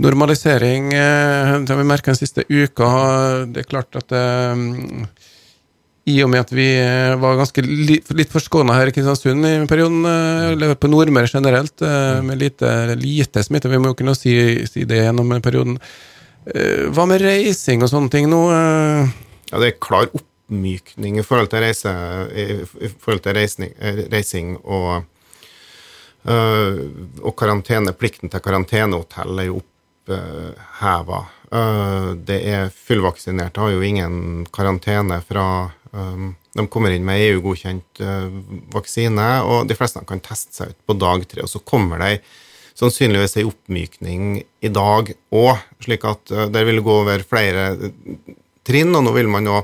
Normalisering, 0.03 0.93
eh, 0.93 1.59
det 1.61 1.73
har 1.73 1.81
vi 1.81 1.89
merka 1.89 2.13
den 2.13 2.21
siste 2.21 2.45
uka. 2.49 2.89
Det 3.47 3.65
er 3.65 3.69
klart 3.69 3.97
at 3.97 4.09
det, 4.09 4.21
eh, 4.21 5.07
i 6.05 6.17
og 6.25 6.31
med 6.31 6.41
at 6.41 6.51
vi 6.51 6.67
var 7.15 7.37
ganske 7.39 7.63
litt 7.63 8.33
forskåna 8.33 8.75
her 8.75 8.89
i 8.89 8.91
Kristiansund 8.91 9.47
i 9.47 9.67
perioden, 9.71 10.05
eller 10.05 10.75
på 10.75 10.91
Nordmøre 10.91 11.31
generelt, 11.31 11.79
med 11.79 12.41
lite, 12.41 12.97
lite 12.99 13.45
smitte, 13.45 13.71
vi 13.71 13.79
må 13.79 13.93
jo 13.93 13.95
kunne 13.95 14.17
si, 14.17 14.67
si 14.67 14.83
det 14.83 14.99
gjennom 14.99 15.31
perioden. 15.41 15.79
Hva 16.91 17.07
med 17.07 17.23
reising 17.23 17.85
og 17.85 17.89
sånne 17.89 18.11
ting 18.11 18.29
nå? 18.29 18.51
Ja, 18.51 19.61
det 19.61 19.69
er 19.69 19.79
klar 19.79 20.11
opp 20.11 20.27
oppmykning 20.53 21.19
i 21.19 21.25
forhold 21.25 21.51
til, 21.51 21.65
reise, 21.65 21.93
i 22.37 22.89
forhold 23.01 23.23
til 23.25 23.37
reisning, 23.37 23.73
reising 24.13 24.57
og, 24.65 25.05
uh, 26.29 26.81
og 27.23 27.37
karantene. 27.37 27.95
Plikten 27.97 28.31
til 28.31 28.43
karantenehotell 28.45 29.41
er 29.41 29.49
jo 29.49 29.63
oppheva. 29.63 31.25
Uh, 31.53 32.13
det 32.17 32.43
er 32.49 32.71
fullvaksinerte 32.73 33.61
har 33.61 33.73
jo 33.73 33.83
ingen 33.85 34.47
karantene 34.53 35.21
fra 35.25 35.73
um, 35.93 36.33
De 36.53 36.65
kommer 36.69 36.93
inn 36.93 37.05
med 37.05 37.21
EU-godkjent 37.31 38.01
vaksine, 38.73 39.29
og 39.49 39.69
de 39.69 39.77
fleste 39.77 40.03
kan 40.05 40.21
teste 40.21 40.53
seg 40.53 40.73
ut 40.75 40.83
på 40.85 40.97
dag 41.01 41.23
tre. 41.25 41.47
Og 41.47 41.49
så 41.49 41.63
kommer 41.65 42.03
det 42.03 42.19
sannsynligvis 42.77 43.39
ei 43.41 43.47
oppmykning 43.49 44.43
i 44.61 44.69
dag 44.69 45.15
òg, 45.33 45.63
slik 45.81 46.05
at 46.05 46.35
det 46.53 46.65
vil 46.69 46.83
gå 46.85 46.99
over 47.07 47.25
flere 47.25 47.71
trinn. 48.69 48.93
Og 48.93 49.07
nå 49.07 49.15
vil 49.17 49.33
man 49.33 49.49
jo 49.49 49.63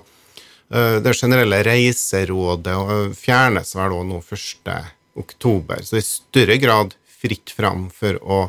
det 0.69 1.15
generelle 1.17 1.63
reiserådet 1.65 2.75
fjernes 3.17 3.71
vel 3.79 3.95
òg 3.97 4.03
nå 4.11 4.19
1.10, 4.21 5.85
så 5.89 5.97
i 5.97 6.05
større 6.05 6.59
grad 6.61 6.93
fritt 7.09 7.55
fram 7.57 7.87
for 7.95 8.19
å 8.21 8.41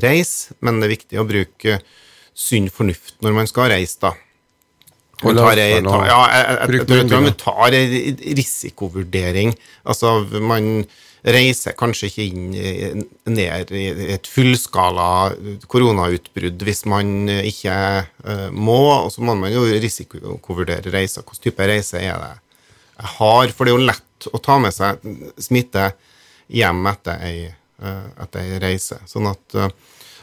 reise, 0.00 0.56
men 0.64 0.80
det 0.80 0.88
er 0.88 0.94
viktig 0.94 1.20
å 1.20 1.26
bruke 1.28 1.78
sunn 2.38 2.70
fornuft 2.72 3.18
når 3.24 3.36
man 3.36 3.50
skal 3.50 3.70
reise, 3.74 4.00
da. 4.06 4.14
Og 5.26 5.34
tar, 5.34 5.58
ei, 5.58 5.72
ja, 5.74 5.78
jeg, 5.82 6.42
jeg, 6.46 6.82
jeg, 6.86 7.06
jeg 7.10 7.36
tar 7.40 7.74
en 7.74 8.20
risikovurdering. 8.38 9.54
Altså, 9.82 10.12
man 10.38 10.84
reiser 11.26 11.74
kanskje 11.78 12.08
ikke 12.08 12.26
inn 12.28 13.04
ned 13.26 13.72
i 13.74 13.84
et 14.14 14.28
fullskala 14.30 15.08
koronautbrudd 15.70 16.62
hvis 16.66 16.84
man 16.90 17.30
ikke 17.40 17.74
uh, 18.06 18.48
må, 18.54 18.78
og 19.04 19.10
så 19.12 19.24
må 19.26 19.34
man 19.38 19.52
jo 19.52 19.64
risikovurdere 19.66 20.94
reiser. 20.94 21.26
Hvilken 21.26 21.48
type 21.48 21.68
reise 21.70 21.98
er 22.00 22.22
det 22.22 22.32
jeg 22.98 23.12
har? 23.18 23.54
For 23.54 23.64
det 23.66 23.74
er 23.74 23.78
jo 23.78 23.90
lett 23.90 24.30
å 24.32 24.42
ta 24.42 24.58
med 24.62 24.74
seg 24.74 25.02
smitte 25.42 25.90
hjem 26.54 26.86
etter 26.92 27.26
ei, 27.26 27.44
uh, 27.82 28.08
etter 28.24 28.46
ei 28.46 28.62
reise. 28.62 29.00
Sånn 29.10 29.30
at 29.30 29.58
uh, 29.58 29.70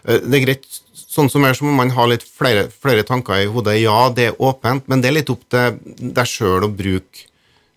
det 0.06 0.40
er 0.40 0.46
greit 0.48 0.68
sånn 1.16 1.32
som 1.32 1.46
er, 1.48 1.56
så 1.58 1.66
må 1.68 1.74
man 1.76 1.94
ha 1.96 2.08
litt 2.10 2.24
flere, 2.24 2.68
flere, 2.70 3.06
tanker 3.08 3.42
i 3.42 3.50
hodet. 3.52 3.80
Ja, 3.82 4.10
det 4.14 4.30
er 4.30 4.44
åpent, 4.44 4.88
men 4.92 5.02
det 5.02 5.10
er 5.10 5.20
litt 5.20 5.32
opp 5.34 5.46
til 5.52 5.80
deg 6.16 6.28
sjøl 6.30 6.68
å 6.68 6.72
bruke 6.72 7.32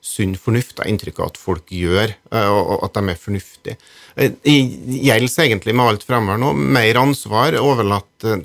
sunn 0.05 0.37
fornuft. 0.39 0.79
Det 0.79 1.15
av 1.19 1.27
at 1.27 1.39
folk 1.41 1.71
gjør, 1.75 2.15
eh, 2.33 2.49
og 2.49 2.85
at 2.87 2.97
de 2.97 3.13
er 3.13 3.21
fornuftige. 3.21 3.77
Det 4.17 4.33
eh, 4.43 4.75
gjelder 5.09 5.45
egentlig 5.47 5.75
med 5.75 5.93
alt 5.93 6.07
fremover 6.07 6.41
nå. 6.41 6.55
Mer 6.55 7.01
ansvar 7.03 7.59
overlatt 7.61 8.27
eh, 8.27 8.45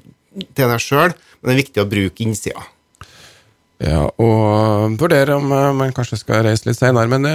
til 0.54 0.70
deg 0.70 0.80
sjøl, 0.82 1.14
men 1.14 1.50
det 1.50 1.56
er 1.56 1.62
viktig 1.62 1.84
å 1.84 1.90
bruke 1.90 2.26
innsida. 2.26 2.66
Ja, 3.84 4.06
og 4.08 4.96
vurdere 5.02 5.36
om 5.36 5.50
man 5.50 5.92
kanskje 5.96 6.22
skal 6.22 6.46
reise 6.46 6.70
litt 6.70 6.80
senere. 6.80 7.10
Men 7.12 7.26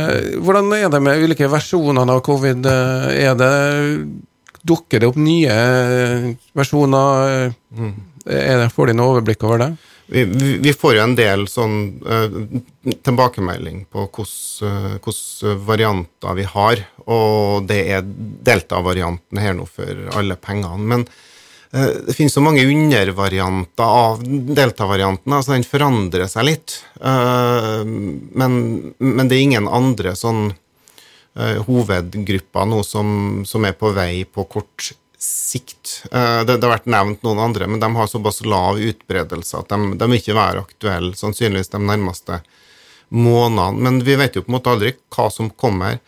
hvordan 0.41 0.71
er 0.73 0.89
det 0.89 1.01
med 1.05 1.21
ulike 1.21 1.49
versjoner 1.51 2.09
av 2.09 2.23
covid? 2.25 2.65
Er 2.65 3.37
det 3.37 3.53
Dukker 4.69 5.01
det 5.01 5.07
opp 5.07 5.19
nye 5.21 5.55
versjoner? 6.57 7.53
Mm. 7.69 7.93
Det, 8.25 8.71
får 8.75 8.91
de 8.91 8.97
noe 8.97 9.13
overblikk 9.13 9.45
over 9.47 9.61
det? 9.63 9.69
Vi, 10.11 10.25
vi, 10.63 10.73
får 10.73 10.95
jo 10.97 11.01
en 11.05 11.15
del 11.19 11.43
sånn 11.53 11.75
uh, 12.01 12.37
tilbakemelding 13.05 13.83
på 13.93 14.07
hvilke 14.07 15.13
uh, 15.13 15.65
varianter 15.69 16.39
vi 16.39 16.47
har, 16.49 16.81
og 17.05 17.67
det 17.69 17.83
er 17.93 18.07
delta-varianten 18.49 19.41
her 19.43 19.59
nå 19.59 19.67
for 19.69 20.07
alle 20.17 20.39
pengene. 20.41 20.81
Men 20.81 21.05
uh, 21.05 21.91
det 22.07 22.17
finnes 22.17 22.33
så 22.33 22.41
mange 22.45 22.65
undervarianter 22.65 23.85
av 23.85 24.25
delta-varianten, 24.25 25.35
altså 25.37 25.53
den 25.53 25.69
forandrer 25.69 26.25
seg 26.33 26.49
litt. 26.49 26.79
Men, 27.05 28.57
men, 28.97 29.29
det 29.29 29.37
er 29.37 29.45
ingen 29.45 29.69
andre 29.69 30.17
sånn 30.19 30.49
hovedgrupper 31.69 32.65
nå 32.67 32.81
som, 32.83 33.11
som, 33.47 33.67
er 33.69 33.77
på 33.79 33.93
vei 33.95 34.25
på 34.25 34.49
kort 34.51 34.89
sikt. 35.19 36.05
Eh, 36.13 36.45
det, 36.45 36.57
det, 36.57 36.67
har 36.67 36.77
vært 36.77 36.91
nevnt 36.91 37.25
noen 37.27 37.43
andre, 37.43 37.67
men 37.67 37.83
de 37.83 37.91
har 37.97 38.07
såpass 38.11 38.45
lav 38.47 38.79
utbredelse 38.79 39.59
at 39.59 39.73
de, 39.73 39.99
de 39.99 40.09
ikke 40.15 40.37
være 40.39 40.63
aktuelle 40.63 41.19
sannsynligvis 41.19 41.73
de 41.75 41.83
nærmeste 41.83 42.41
månedene. 43.09 43.83
Men 43.83 44.01
vi 44.07 44.17
vet 44.21 44.39
jo 44.39 44.45
på 44.47 44.53
en 44.53 44.59
måte 44.59 44.73
aldri 44.73 44.95
hva 45.15 45.29
som 45.35 45.51
kommer. 45.51 45.99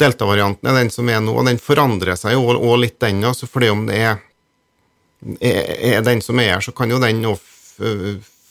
Delta-varianten 0.00 0.70
er 0.70 0.78
den 0.78 0.92
som 0.94 1.08
er 1.10 1.22
nå, 1.24 1.34
og 1.34 1.48
den 1.50 1.58
forandrer 1.60 2.18
seg 2.18 2.36
jo 2.36 2.46
òg 2.54 2.76
litt, 2.84 3.00
den. 3.02 3.24
altså 3.26 3.50
fordi 3.50 3.72
om 3.72 3.86
det 3.88 3.98
er, 3.98 4.20
er, 5.40 5.60
er, 5.96 6.04
den 6.06 6.22
som 6.24 6.38
er 6.40 6.54
her, 6.54 6.64
så 6.64 6.72
kan 6.76 6.92
jo 6.92 7.02
den 7.02 7.26
òg 7.28 7.42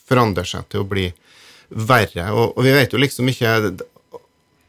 forandre 0.09 0.45
seg 0.47 0.67
til 0.69 0.83
å 0.83 0.89
bli 0.89 1.07
verre. 1.69 2.27
Og, 2.33 2.57
og 2.57 2.65
vi 2.65 2.75
vet 2.75 2.93
jo 2.93 3.01
liksom 3.01 3.29
ikke 3.29 3.55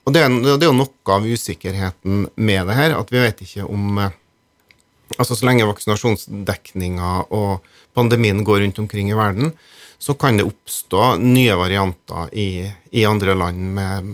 Og 0.05 0.13
det 0.15 0.23
er, 0.25 0.33
det 0.33 0.65
er 0.65 0.69
jo 0.69 0.77
noe 0.77 1.15
av 1.15 1.27
usikkerheten 1.29 2.27
med 2.37 2.67
det 2.69 2.77
her, 2.77 2.95
at 2.97 3.11
vi 3.13 3.21
vet 3.21 3.41
ikke 3.45 3.67
om 3.69 4.01
Altså 5.19 5.37
Så 5.37 5.47
lenge 5.47 5.67
vaksinasjonsdekninga 5.69 7.13
og 7.35 7.67
pandemien 7.97 8.45
går 8.47 8.61
rundt 8.63 8.79
omkring 8.79 9.11
i 9.11 9.17
verden, 9.19 9.53
så 10.01 10.15
kan 10.15 10.39
det 10.39 10.47
oppstå 10.49 11.17
nye 11.21 11.57
varianter 11.61 12.31
i, 12.33 12.71
i 12.91 13.03
andre 13.05 13.35
land 13.37 13.59
med, 13.77 14.07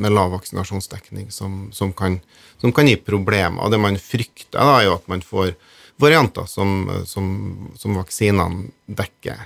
med 0.00 0.14
lav 0.14 0.30
vaksinasjonsdekning 0.32 1.28
som, 1.34 1.66
som, 1.76 1.92
kan, 1.92 2.20
som, 2.56 2.72
kan, 2.72 2.88
gi 2.88 2.96
problemer. 2.96 3.60
Og 3.60 3.74
det 3.74 3.82
man 3.82 3.98
frykter, 4.00 4.56
da, 4.56 4.78
er 4.78 4.86
jo 4.86 4.94
at 4.96 5.10
man 5.12 5.24
får 5.26 5.52
varianter 6.00 6.48
som, 6.48 6.88
som 7.04 8.00
vaksinene 8.00 8.70
dekker 8.86 9.44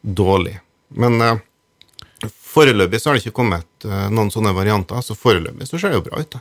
dårlig. 0.00 0.56
Men 0.96 1.20
eh, 1.20 1.42
foreløpig 2.28 3.00
så 3.00 3.10
har 3.10 3.18
det 3.18 3.24
ikke 3.26 3.36
kommet 3.42 3.84
eh, 3.84 4.06
noen 4.12 4.32
sånne 4.32 4.54
varianter, 4.56 5.04
så 5.04 5.18
foreløpig 5.18 5.68
så 5.68 5.76
ser 5.76 5.92
det 5.92 6.00
jo 6.00 6.06
bra 6.08 6.22
ut. 6.22 6.32
da. 6.32 6.40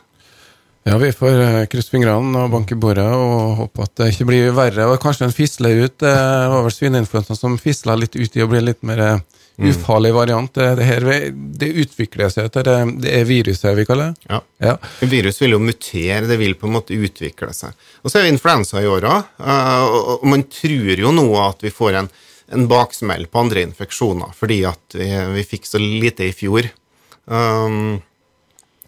Ja, 0.88 0.98
vi 0.98 1.12
får 1.12 1.36
uh, 1.40 1.66
krysse 1.70 1.92
fingrene 1.92 2.46
og 2.46 2.54
banke 2.54 2.76
i 2.76 2.80
bordet 2.80 3.08
og 3.12 3.58
håpe 3.64 3.84
at 3.84 3.98
det 4.00 4.14
ikke 4.14 4.30
blir 4.30 4.54
verre. 4.56 4.88
Og 4.90 5.02
kanskje 5.04 5.28
den 5.28 5.36
fisler 5.36 5.84
ut. 5.84 5.98
Det 6.02 6.14
var 6.14 6.64
vel 6.66 6.74
svineinfluensa 6.74 7.36
som 7.38 7.60
fisla 7.62 7.98
litt 8.00 8.16
ut 8.16 8.38
i 8.38 8.46
å 8.46 8.48
bli 8.50 8.64
litt 8.64 8.82
mer 8.88 9.04
uh, 9.04 9.40
ufarlig 9.60 10.14
variant. 10.16 10.54
Det, 10.56 10.70
det, 10.80 10.88
her, 10.88 11.08
det 11.34 11.70
utvikler 11.84 12.32
seg 12.32 12.48
etter 12.48 12.70
det, 12.70 13.12
er 13.12 13.28
viruset 13.28 13.76
vi 13.78 13.86
kaller 13.90 14.14
det. 14.14 14.32
Ja. 14.32 14.42
ja. 14.70 14.78
Virus 15.04 15.42
vil 15.44 15.58
jo 15.58 15.62
mutere, 15.64 16.24
det 16.30 16.40
vil 16.40 16.56
på 16.56 16.70
en 16.70 16.78
måte 16.80 16.96
utvikle 16.96 17.52
seg. 17.56 17.76
Og 18.02 18.12
så 18.12 18.20
er 18.20 18.28
det 18.28 18.34
influensa 18.38 18.82
i 18.82 18.90
åra, 18.90 19.20
og 19.92 20.26
man 20.32 20.48
tror 20.48 21.04
jo 21.04 21.14
nå 21.16 21.28
at 21.44 21.64
vi 21.66 21.74
får 21.76 22.02
en, 22.02 22.12
en 22.56 22.68
baksmell 22.72 23.28
på 23.28 23.44
andre 23.44 23.66
infeksjoner 23.68 24.32
fordi 24.38 24.62
at 24.70 24.96
vi, 24.96 25.10
vi 25.36 25.48
fikk 25.48 25.68
så 25.68 25.82
lite 25.82 26.30
i 26.30 26.36
fjor. 26.36 26.72
Um, 27.30 28.00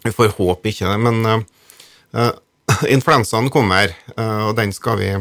vi 0.02 0.10
får 0.16 0.34
håpe 0.38 0.72
ikke 0.72 0.88
det, 0.88 0.98
men 1.04 1.44
influensaen 2.88 3.50
kommer, 3.50 3.92
uh, 4.16 4.48
og 4.48 4.56
den 4.58 4.72
skal 4.72 4.98
vi 5.00 5.12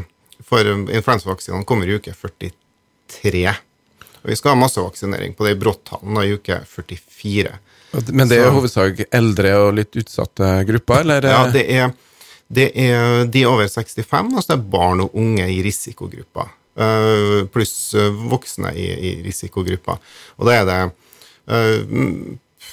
For 0.45 0.67
influensavaksinene 0.67 1.65
kommer 1.67 1.87
i 1.87 1.95
uke 1.95 2.11
43. 2.17 3.51
Og 4.21 4.29
vi 4.29 4.35
skal 4.35 4.51
ha 4.51 4.59
massevaksinering 4.59 5.35
på 5.37 5.45
det 5.45 5.53
i 5.55 5.59
Bråthallen 5.61 6.17
i 6.23 6.33
uke 6.35 6.57
44. 6.67 7.53
Men 8.11 8.27
det 8.27 8.39
er 8.39 8.49
i 8.49 8.55
hovedsak 8.55 9.03
eldre 9.11 9.53
og 9.61 9.75
litt 9.77 9.95
utsatte 9.99 10.49
grupper, 10.67 11.03
eller? 11.05 11.27
Ja, 11.27 11.45
det 11.51 11.63
er, 11.71 11.93
det 12.47 12.67
er 12.83 13.25
de 13.31 13.45
over 13.47 13.67
65, 13.69 14.33
og 14.35 14.43
så 14.43 14.57
er 14.57 14.67
barn 14.75 15.05
og 15.05 15.15
unge 15.19 15.47
i 15.51 15.61
risikogruppa. 15.63 16.49
Uh, 16.75 17.47
pluss 17.51 17.93
voksne 18.31 18.73
i, 18.75 18.87
i 18.91 19.13
risikogruppa. 19.23 19.97
Og 20.39 20.47
da 20.49 20.57
er 20.59 20.67
det 20.67 20.81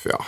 ja 0.09 0.21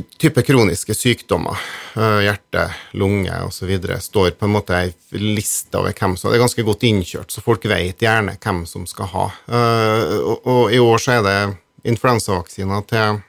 type 0.00 0.42
kroniske 0.42 0.94
sykdommer, 0.94 1.58
eh, 1.96 2.20
hjerte, 2.24 2.70
lunge 2.92 3.42
osv., 3.44 3.72
står 4.00 4.30
på 4.30 4.46
en 4.48 4.54
måte 4.54 4.76
ei 4.76 4.92
liste 5.20 5.76
over 5.78 5.92
hvem 5.92 6.16
som 6.16 6.30
Det 6.30 6.38
er 6.38 6.44
ganske 6.46 6.64
godt 6.64 6.86
innkjørt, 6.88 7.30
så 7.30 7.44
folk 7.44 7.64
vet 7.68 8.00
gjerne 8.00 8.38
hvem 8.40 8.64
som 8.66 8.86
skal 8.86 9.10
ha. 9.12 9.26
Eh, 9.48 10.16
og 10.48 10.72
i 10.72 10.80
år 10.80 10.98
så 10.98 11.18
er 11.18 11.22
det 11.26 11.56
influensavaksiner 11.92 12.86
til 12.88 13.20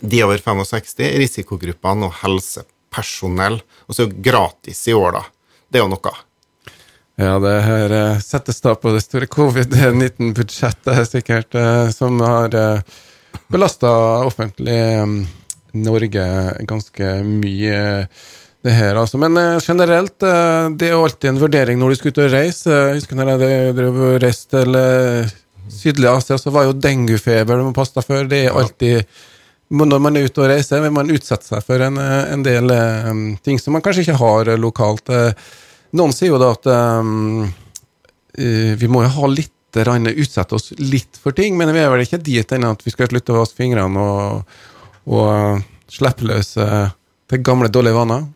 de 0.00 0.22
over 0.24 0.38
65, 0.40 1.18
risikogruppene 1.20 2.08
og 2.08 2.16
helsepersonell. 2.22 3.60
Og 3.88 3.94
så 3.94 4.08
gratis 4.08 4.88
i 4.88 4.96
år, 4.96 5.18
da. 5.18 5.22
Det 5.68 5.80
er 5.80 5.84
jo 5.84 5.92
noe. 5.92 6.14
Ja, 7.20 7.36
det 7.44 7.58
her 7.66 7.92
eh, 7.92 8.22
settes 8.24 8.64
da 8.64 8.72
på 8.72 8.94
det 8.94 9.04
store 9.04 9.28
covid-19-budsjettet, 9.28 11.04
sikkert, 11.12 11.52
som 11.92 12.24
har 12.24 12.56
belasta 13.52 13.92
offentlig 14.24 14.80
Norge 15.72 16.24
ganske 16.68 17.10
mye, 17.26 17.82
det 18.62 18.74
her, 18.76 18.98
altså. 19.00 19.18
Men 19.18 19.36
uh, 19.38 19.58
generelt, 19.62 20.14
uh, 20.22 20.70
det 20.78 20.88
er 20.88 20.94
jo 20.94 21.04
alltid 21.06 21.32
en 21.32 21.40
vurdering 21.42 21.80
når 21.80 21.92
du 21.92 21.98
skal 21.98 22.12
ut 22.12 22.22
og 22.22 22.34
reise. 22.34 22.70
Jeg 22.70 23.00
husker 23.00 23.18
når 23.18 23.32
jeg 23.32 23.76
drev 23.78 24.00
og 24.06 24.18
reiste 24.22 24.62
til 24.62 24.78
sydlig 25.72 26.10
Asia, 26.10 26.38
så 26.38 26.52
var 26.54 26.68
jo 26.68 26.76
denguefeber 26.76 27.58
du 27.58 27.68
må 27.68 27.76
passe 27.76 27.96
deg 27.96 28.06
for. 28.06 28.28
Det 28.28 28.44
er 28.46 28.58
alltid 28.58 29.20
Når 29.72 30.00
man 30.04 30.16
er 30.16 30.26
ute 30.28 30.42
og 30.42 30.50
reiser, 30.50 30.82
vil 30.84 30.92
man 30.92 31.10
utsette 31.10 31.48
seg 31.48 31.62
for 31.64 31.80
en, 31.80 31.96
en 31.96 32.42
del 32.44 32.68
um, 33.08 33.22
ting 33.40 33.56
som 33.56 33.72
man 33.72 33.80
kanskje 33.80 34.02
ikke 34.04 34.18
har 34.20 34.50
lokalt. 34.60 35.08
noen 35.96 36.12
sier 36.12 36.28
jo 36.28 36.40
da 36.42 36.50
at 36.52 36.68
um, 37.00 37.46
vi 38.36 38.90
må 38.92 39.00
jo 39.06 39.14
ha 39.16 39.30
litt 39.32 39.56
utsette 39.72 40.54
oss 40.54 40.74
litt 40.76 41.16
for 41.16 41.32
ting, 41.32 41.56
men 41.56 41.72
vi 41.72 41.80
er 41.80 41.88
vel 41.88 42.04
ikke 42.04 42.20
dit 42.20 42.52
ennå 42.52 42.74
at 42.74 42.84
vi 42.84 42.92
skal 42.92 43.08
slutte 43.08 43.32
å 43.32 43.38
vaske 43.38 43.56
fingrene 43.56 44.04
og 44.04 44.44
og 45.08 45.58
uh, 45.58 45.64
slippe 45.90 46.26
løs 46.28 46.54
uh, 46.60 46.92
det 47.32 47.42
gamle, 47.46 47.70
dårlige 47.72 47.96
vaner? 47.96 48.26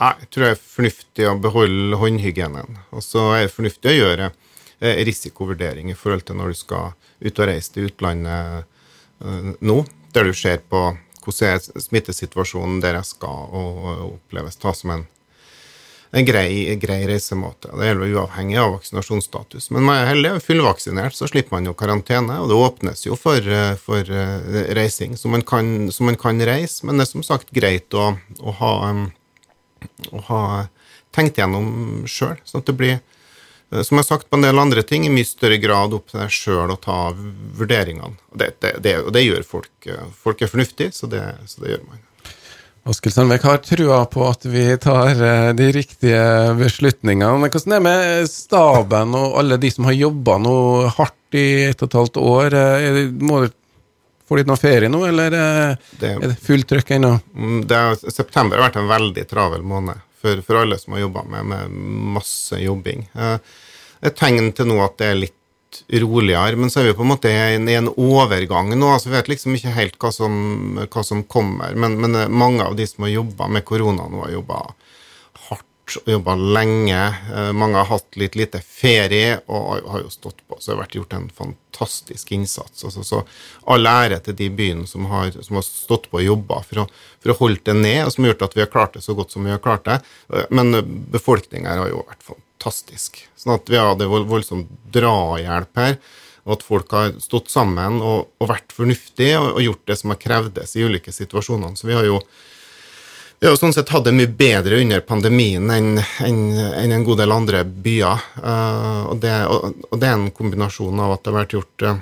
Nei, 0.00 0.12
jeg 0.22 0.30
tror 0.30 0.44
det 0.44 0.52
er 0.52 0.64
fornuftig 0.74 1.28
å 1.28 1.36
beholde 1.40 2.00
håndhygienen. 2.00 2.78
Og 2.92 3.04
så 3.04 3.30
er 3.36 3.46
det 3.46 3.54
fornuftig 3.54 3.92
å 3.92 3.96
gjøre 3.96 4.26
eh, 4.28 4.98
risikovurdering 5.08 5.88
i 5.88 5.96
forhold 5.96 6.26
til 6.28 6.36
når 6.36 6.52
du 6.52 6.58
skal 6.58 6.90
ut 7.24 7.40
og 7.40 7.48
reise 7.48 7.72
til 7.72 7.88
utlandet 7.88 8.66
nå, 9.64 9.76
der 10.12 10.28
du 10.28 10.36
ser 10.36 10.60
på 10.68 10.82
hvordan 11.24 11.80
smittesituasjonen 11.80 12.82
der 12.84 12.98
jeg 12.98 13.08
skal, 13.08 13.48
og 13.56 13.86
oppleves 14.10 14.60
ta 14.60 14.74
som 14.76 14.92
en 14.92 15.06
en 16.16 16.24
grei, 16.24 16.76
grei 16.80 17.06
reisemåte. 17.06 17.68
Det 17.76 17.88
gjelder 17.90 18.12
uavhengig 18.14 18.56
av 18.56 18.70
vaksinasjonsstatus. 18.72 19.68
Men 19.74 19.84
man 19.84 19.98
er 20.00 20.06
heldig 20.08 20.30
og 20.36 20.44
fullvaksinert, 20.44 21.16
så 21.16 21.28
slipper 21.28 21.58
man 21.58 21.68
jo 21.68 21.74
karantene. 21.76 22.38
Og 22.40 22.48
det 22.48 22.56
åpnes 22.56 23.04
jo 23.04 23.18
for, 23.20 23.36
eh, 23.36 23.74
for 23.76 24.00
eh, 24.00 24.62
reising, 24.78 25.16
så 25.20 25.28
man, 25.28 25.44
kan, 25.44 25.90
så 25.92 26.06
man, 26.08 26.16
kan, 26.16 26.40
reise. 26.40 26.86
Men 26.86 26.96
det 26.96 27.04
er 27.04 27.10
som 27.10 27.26
sagt 27.26 27.52
greit 27.52 27.92
å, 27.92 28.14
å, 28.40 28.56
ha, 28.62 28.72
å 30.08 30.24
ha, 30.30 30.40
tenkt 31.12 31.36
gjennom 31.40 32.08
sjøl, 32.08 32.40
sånn 32.48 32.64
at 32.64 32.72
det 32.72 32.76
blir 32.80 32.96
eh, 32.96 33.82
som 33.82 33.98
jeg 33.98 34.06
har 34.06 34.08
sagt 34.08 34.30
på 34.30 34.40
en 34.40 34.48
del 34.48 34.64
andre 34.64 34.86
ting, 34.88 35.04
i 35.04 35.12
mye 35.12 35.28
større 35.28 35.60
grad 35.60 35.92
opp 35.96 36.08
til 36.08 36.22
deg 36.22 36.32
sjøl 36.32 36.72
å 36.72 36.80
ta 36.80 37.00
vurderingene. 37.12 38.16
Og 38.32 38.40
det, 38.40 38.54
det, 38.64 38.78
det, 38.80 38.98
det, 39.12 39.28
gjør 39.28 39.44
folk. 39.44 39.92
Folk 40.16 40.40
er 40.40 40.54
fornuftige, 40.54 40.96
så 40.96 41.12
så 41.12 41.60
det 41.60 41.76
gjør 41.76 41.88
man. 41.90 42.00
Askild 42.86 43.16
Sandvik 43.16 43.42
har 43.42 43.58
trua 43.66 44.04
på 44.06 44.22
at 44.28 44.44
vi 44.46 44.64
tar 44.78 45.18
de 45.58 45.68
riktige 45.74 46.22
beslutningene. 46.54 47.48
Hvordan 47.50 47.74
er 47.74 47.80
det 47.80 47.86
med 47.86 48.30
staben 48.30 49.16
og 49.18 49.38
alle 49.40 49.58
de 49.58 49.70
som 49.74 49.88
har 49.88 49.96
jobba 49.96 50.36
noe 50.38 50.92
hardt 50.94 51.38
i 51.38 51.46
et 51.66 51.82
og 51.82 51.88
et 51.88 51.96
halvt 51.98 52.20
år? 52.22 52.58
Må 53.18 53.42
du 53.42 53.48
Får 54.26 54.40
de 54.40 54.48
noe 54.48 54.58
ferie 54.58 54.90
nå, 54.90 55.04
eller 55.06 55.30
det, 55.30 56.08
er 56.08 56.24
det 56.32 56.36
fullt 56.42 56.66
trøkk 56.72 56.96
ennå? 56.96 57.12
Mm, 57.38 57.60
september 58.10 58.58
har 58.58 58.64
vært 58.66 58.80
en 58.80 58.88
veldig 58.90 59.22
travel 59.30 59.62
måned 59.62 60.00
for, 60.18 60.40
for 60.42 60.62
alle 60.64 60.78
som 60.80 60.96
har 60.96 61.04
jobba 61.04 61.22
med, 61.30 61.46
med, 61.52 61.76
masse 62.16 62.58
jobbing. 62.58 63.04
Eh, 63.14 63.36
et 64.02 64.16
tegn 64.18 64.50
til 64.56 64.66
nå 64.72 64.80
at 64.82 64.96
det 64.98 65.10
er 65.12 65.20
litt 65.20 65.36
roligere, 66.02 66.56
men 66.60 66.72
så 66.72 66.80
er 66.80 66.90
vi 66.90 66.96
på 66.98 67.04
en 67.04 67.12
måte 67.12 67.32
i 67.32 67.54
en, 67.56 67.68
en 67.68 67.92
overgang 67.92 68.72
nå. 68.74 68.90
altså 68.92 69.10
Vi 69.10 69.16
vet 69.16 69.30
liksom 69.32 69.56
ikke 69.58 69.74
helt 69.76 69.98
hva 70.02 70.12
som, 70.14 70.34
hva 70.82 71.04
som 71.06 71.24
kommer, 71.30 71.76
men, 71.78 71.98
men, 72.02 72.18
eh, 72.18 72.32
mange 72.32 72.64
av 72.64 72.76
de 72.78 72.86
som 72.88 73.06
har 73.06 73.14
jobba 73.16 73.50
med 73.52 73.66
korona 73.68 74.08
nå, 74.10 74.24
har 74.26 74.36
jobba 74.38 74.64
og 75.94 76.10
jobba 76.10 76.34
lenge. 76.34 77.14
Eh, 77.34 77.52
mange 77.52 77.78
har 77.78 77.84
hatt 77.84 78.16
litt 78.16 78.34
lite 78.34 78.60
ferie 78.60 79.38
og 79.46 79.86
har 79.90 80.02
jo 80.02 80.10
stått 80.10 80.42
på. 80.48 80.58
Så 80.58 80.70
det 80.70 80.74
har 80.74 80.82
vært 80.82 80.96
gjort 80.98 81.12
en 81.16 81.28
fantastisk 81.30 82.32
innsats. 82.32 82.84
Altså, 82.84 83.04
så 83.04 83.22
all 83.70 83.86
ære 83.86 84.18
til 84.26 84.36
de 84.38 84.50
byene 84.50 84.86
som 84.90 85.06
har, 85.10 85.30
som 85.42 85.58
har 85.58 85.66
stått 85.66 86.10
på 86.10 86.20
og 86.20 86.26
jobba 86.26 86.62
for, 86.66 86.88
for, 87.20 87.34
å 87.34 87.38
holde 87.44 87.62
det 87.68 87.76
ned, 87.78 88.00
og 88.06 88.14
som 88.14 88.26
har 88.26 88.34
gjort 88.34 88.48
at 88.48 88.58
vi 88.58 88.64
har 88.64 88.72
klart 88.72 88.98
det 88.98 89.04
så 89.06 89.14
godt 89.14 89.34
som 89.34 89.46
vi 89.46 89.54
har 89.54 89.62
klart 89.62 89.86
det. 89.86 90.00
Eh, 90.32 90.50
men 90.50 90.74
befolkninga 91.14 91.78
har 91.78 91.92
jo 91.92 92.02
vært 92.02 92.20
fantastisk. 92.22 92.45
Sånn 93.38 93.56
at 93.56 93.70
vi 93.70 93.80
hadde 93.80 94.08
voldsom 94.10 94.66
drahjelp 94.94 95.82
her. 95.82 95.98
Og 96.46 96.56
at 96.56 96.66
folk 96.66 96.92
har 96.94 97.14
stått 97.22 97.50
sammen 97.50 97.98
og, 97.98 98.28
og 98.38 98.50
vært 98.50 98.74
fornuftige 98.74 99.38
og, 99.40 99.56
og, 99.56 99.62
gjort 99.64 99.88
det 99.90 99.96
som 99.98 100.12
har 100.12 100.20
krevdes 100.22 100.76
i 100.76 100.84
ulike 100.86 101.14
situasjoner. 101.14 101.74
Så 101.78 101.88
vi 101.90 101.96
har 101.98 102.06
jo 102.06 102.20
vi 103.36 103.44
har 103.44 103.52
jo 103.52 103.60
sånn 103.60 103.74
sett 103.76 103.90
hatt 103.92 104.06
det 104.06 104.14
mye 104.16 104.30
bedre 104.32 104.78
under 104.80 105.02
pandemien 105.04 105.68
enn 105.68 105.98
en, 106.00 106.38
en, 106.56 106.92
en 106.94 107.04
god 107.04 107.18
del 107.20 107.34
andre 107.34 107.66
byer. 107.68 108.22
Uh, 108.40 109.02
og, 109.10 109.18
det, 109.20 109.34
og, 109.44 109.82
og, 109.90 109.98
det, 110.00 110.08
er 110.08 110.14
en 110.16 110.30
kombinasjon 110.32 111.02
av 111.04 111.12
at 111.12 111.24
det 111.24 111.32
har 111.32 111.36
vært 111.42 111.56
gjort 111.58 111.84
uh, 111.84 111.98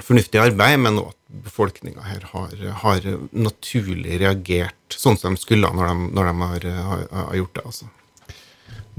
fornuftig 0.00 0.40
arbeid, 0.40 0.80
men 0.80 0.96
også 1.02 1.12
at 1.12 1.44
befolkninga 1.44 2.06
her 2.08 2.24
har, 2.32 2.54
har, 2.82 3.08
naturlig 3.36 4.16
reagert 4.22 4.96
sånn 4.96 5.18
som 5.20 5.36
de 5.36 5.42
skulle 5.42 5.68
når 5.76 5.92
de, 5.92 6.08
når 6.16 6.30
de 6.30 6.34
har, 6.40 6.68
har, 6.88 7.04
har, 7.18 7.34
gjort 7.42 7.58
det. 7.58 7.66
altså. 7.72 7.90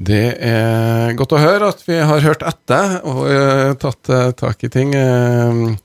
Det 0.02 0.26
er 0.42 1.12
godt 1.20 1.36
å 1.38 1.42
høre 1.42 1.70
at 1.70 1.84
vi 1.86 2.00
har 2.02 2.24
hørt 2.24 2.46
etter 2.48 3.00
og 3.06 3.26
uh, 3.28 3.74
tatt 3.78 4.10
tak 4.40 4.64
i 4.66 4.72
ting. 4.74 4.96
Uh, 4.98 5.76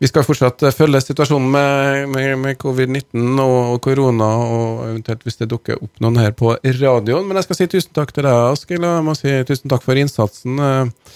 vi 0.00 0.08
skal 0.08 0.24
fortsatt 0.24 0.62
eh, 0.64 0.72
følge 0.72 1.02
situasjonen 1.04 1.50
med, 1.52 2.06
med, 2.14 2.30
med 2.40 2.56
covid-19 2.60 3.34
og, 3.42 3.56
og, 3.74 3.80
korona, 3.84 4.28
og 4.40 4.86
eventuelt 4.86 5.26
hvis 5.26 5.36
det 5.42 5.50
dukker 5.50 5.76
opp 5.76 6.00
noen 6.00 6.16
her 6.22 6.32
på 6.36 6.54
radioen. 6.64 7.26
Men 7.28 7.36
jeg 7.36 7.48
skal 7.48 7.58
si 7.58 7.68
tusen 7.74 7.92
takk 7.98 8.14
til 8.16 8.24
deg, 8.24 8.38
Askild, 8.54 8.80
og 8.80 8.96
jeg 8.96 9.06
må 9.10 9.16
si 9.18 9.36
tusen 9.50 9.72
takk 9.72 9.84
for 9.84 10.00
innsatsen. 10.00 10.56
Eh, 10.56 11.12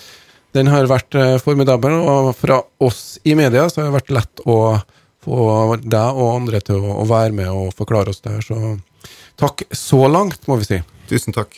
den 0.55 0.69
har 0.69 0.91
vært 0.93 1.17
eh, 1.17 1.39
formidabel, 1.41 1.97
og 1.97 2.35
fra 2.37 2.61
oss 2.85 3.17
i 3.25 3.33
media 3.39 3.71
så 3.73 3.81
har 3.81 3.89
det 3.89 3.99
vært 4.03 4.17
lett 4.21 4.45
å 4.45 4.61
få 5.25 5.45
deg 5.81 6.21
og 6.21 6.35
andre 6.35 6.61
til 6.69 6.85
å, 6.85 6.99
å 7.01 7.09
være 7.09 7.33
med 7.41 7.49
og 7.57 7.73
forklare 7.79 8.13
oss 8.13 8.21
det 8.21 8.37
her. 8.37 8.45
Så 8.45 9.09
takk 9.41 9.65
så 9.73 10.05
langt, 10.13 10.45
må 10.45 10.61
vi 10.61 10.75
si. 10.75 10.85
Tusen 11.09 11.33
takk. 11.33 11.57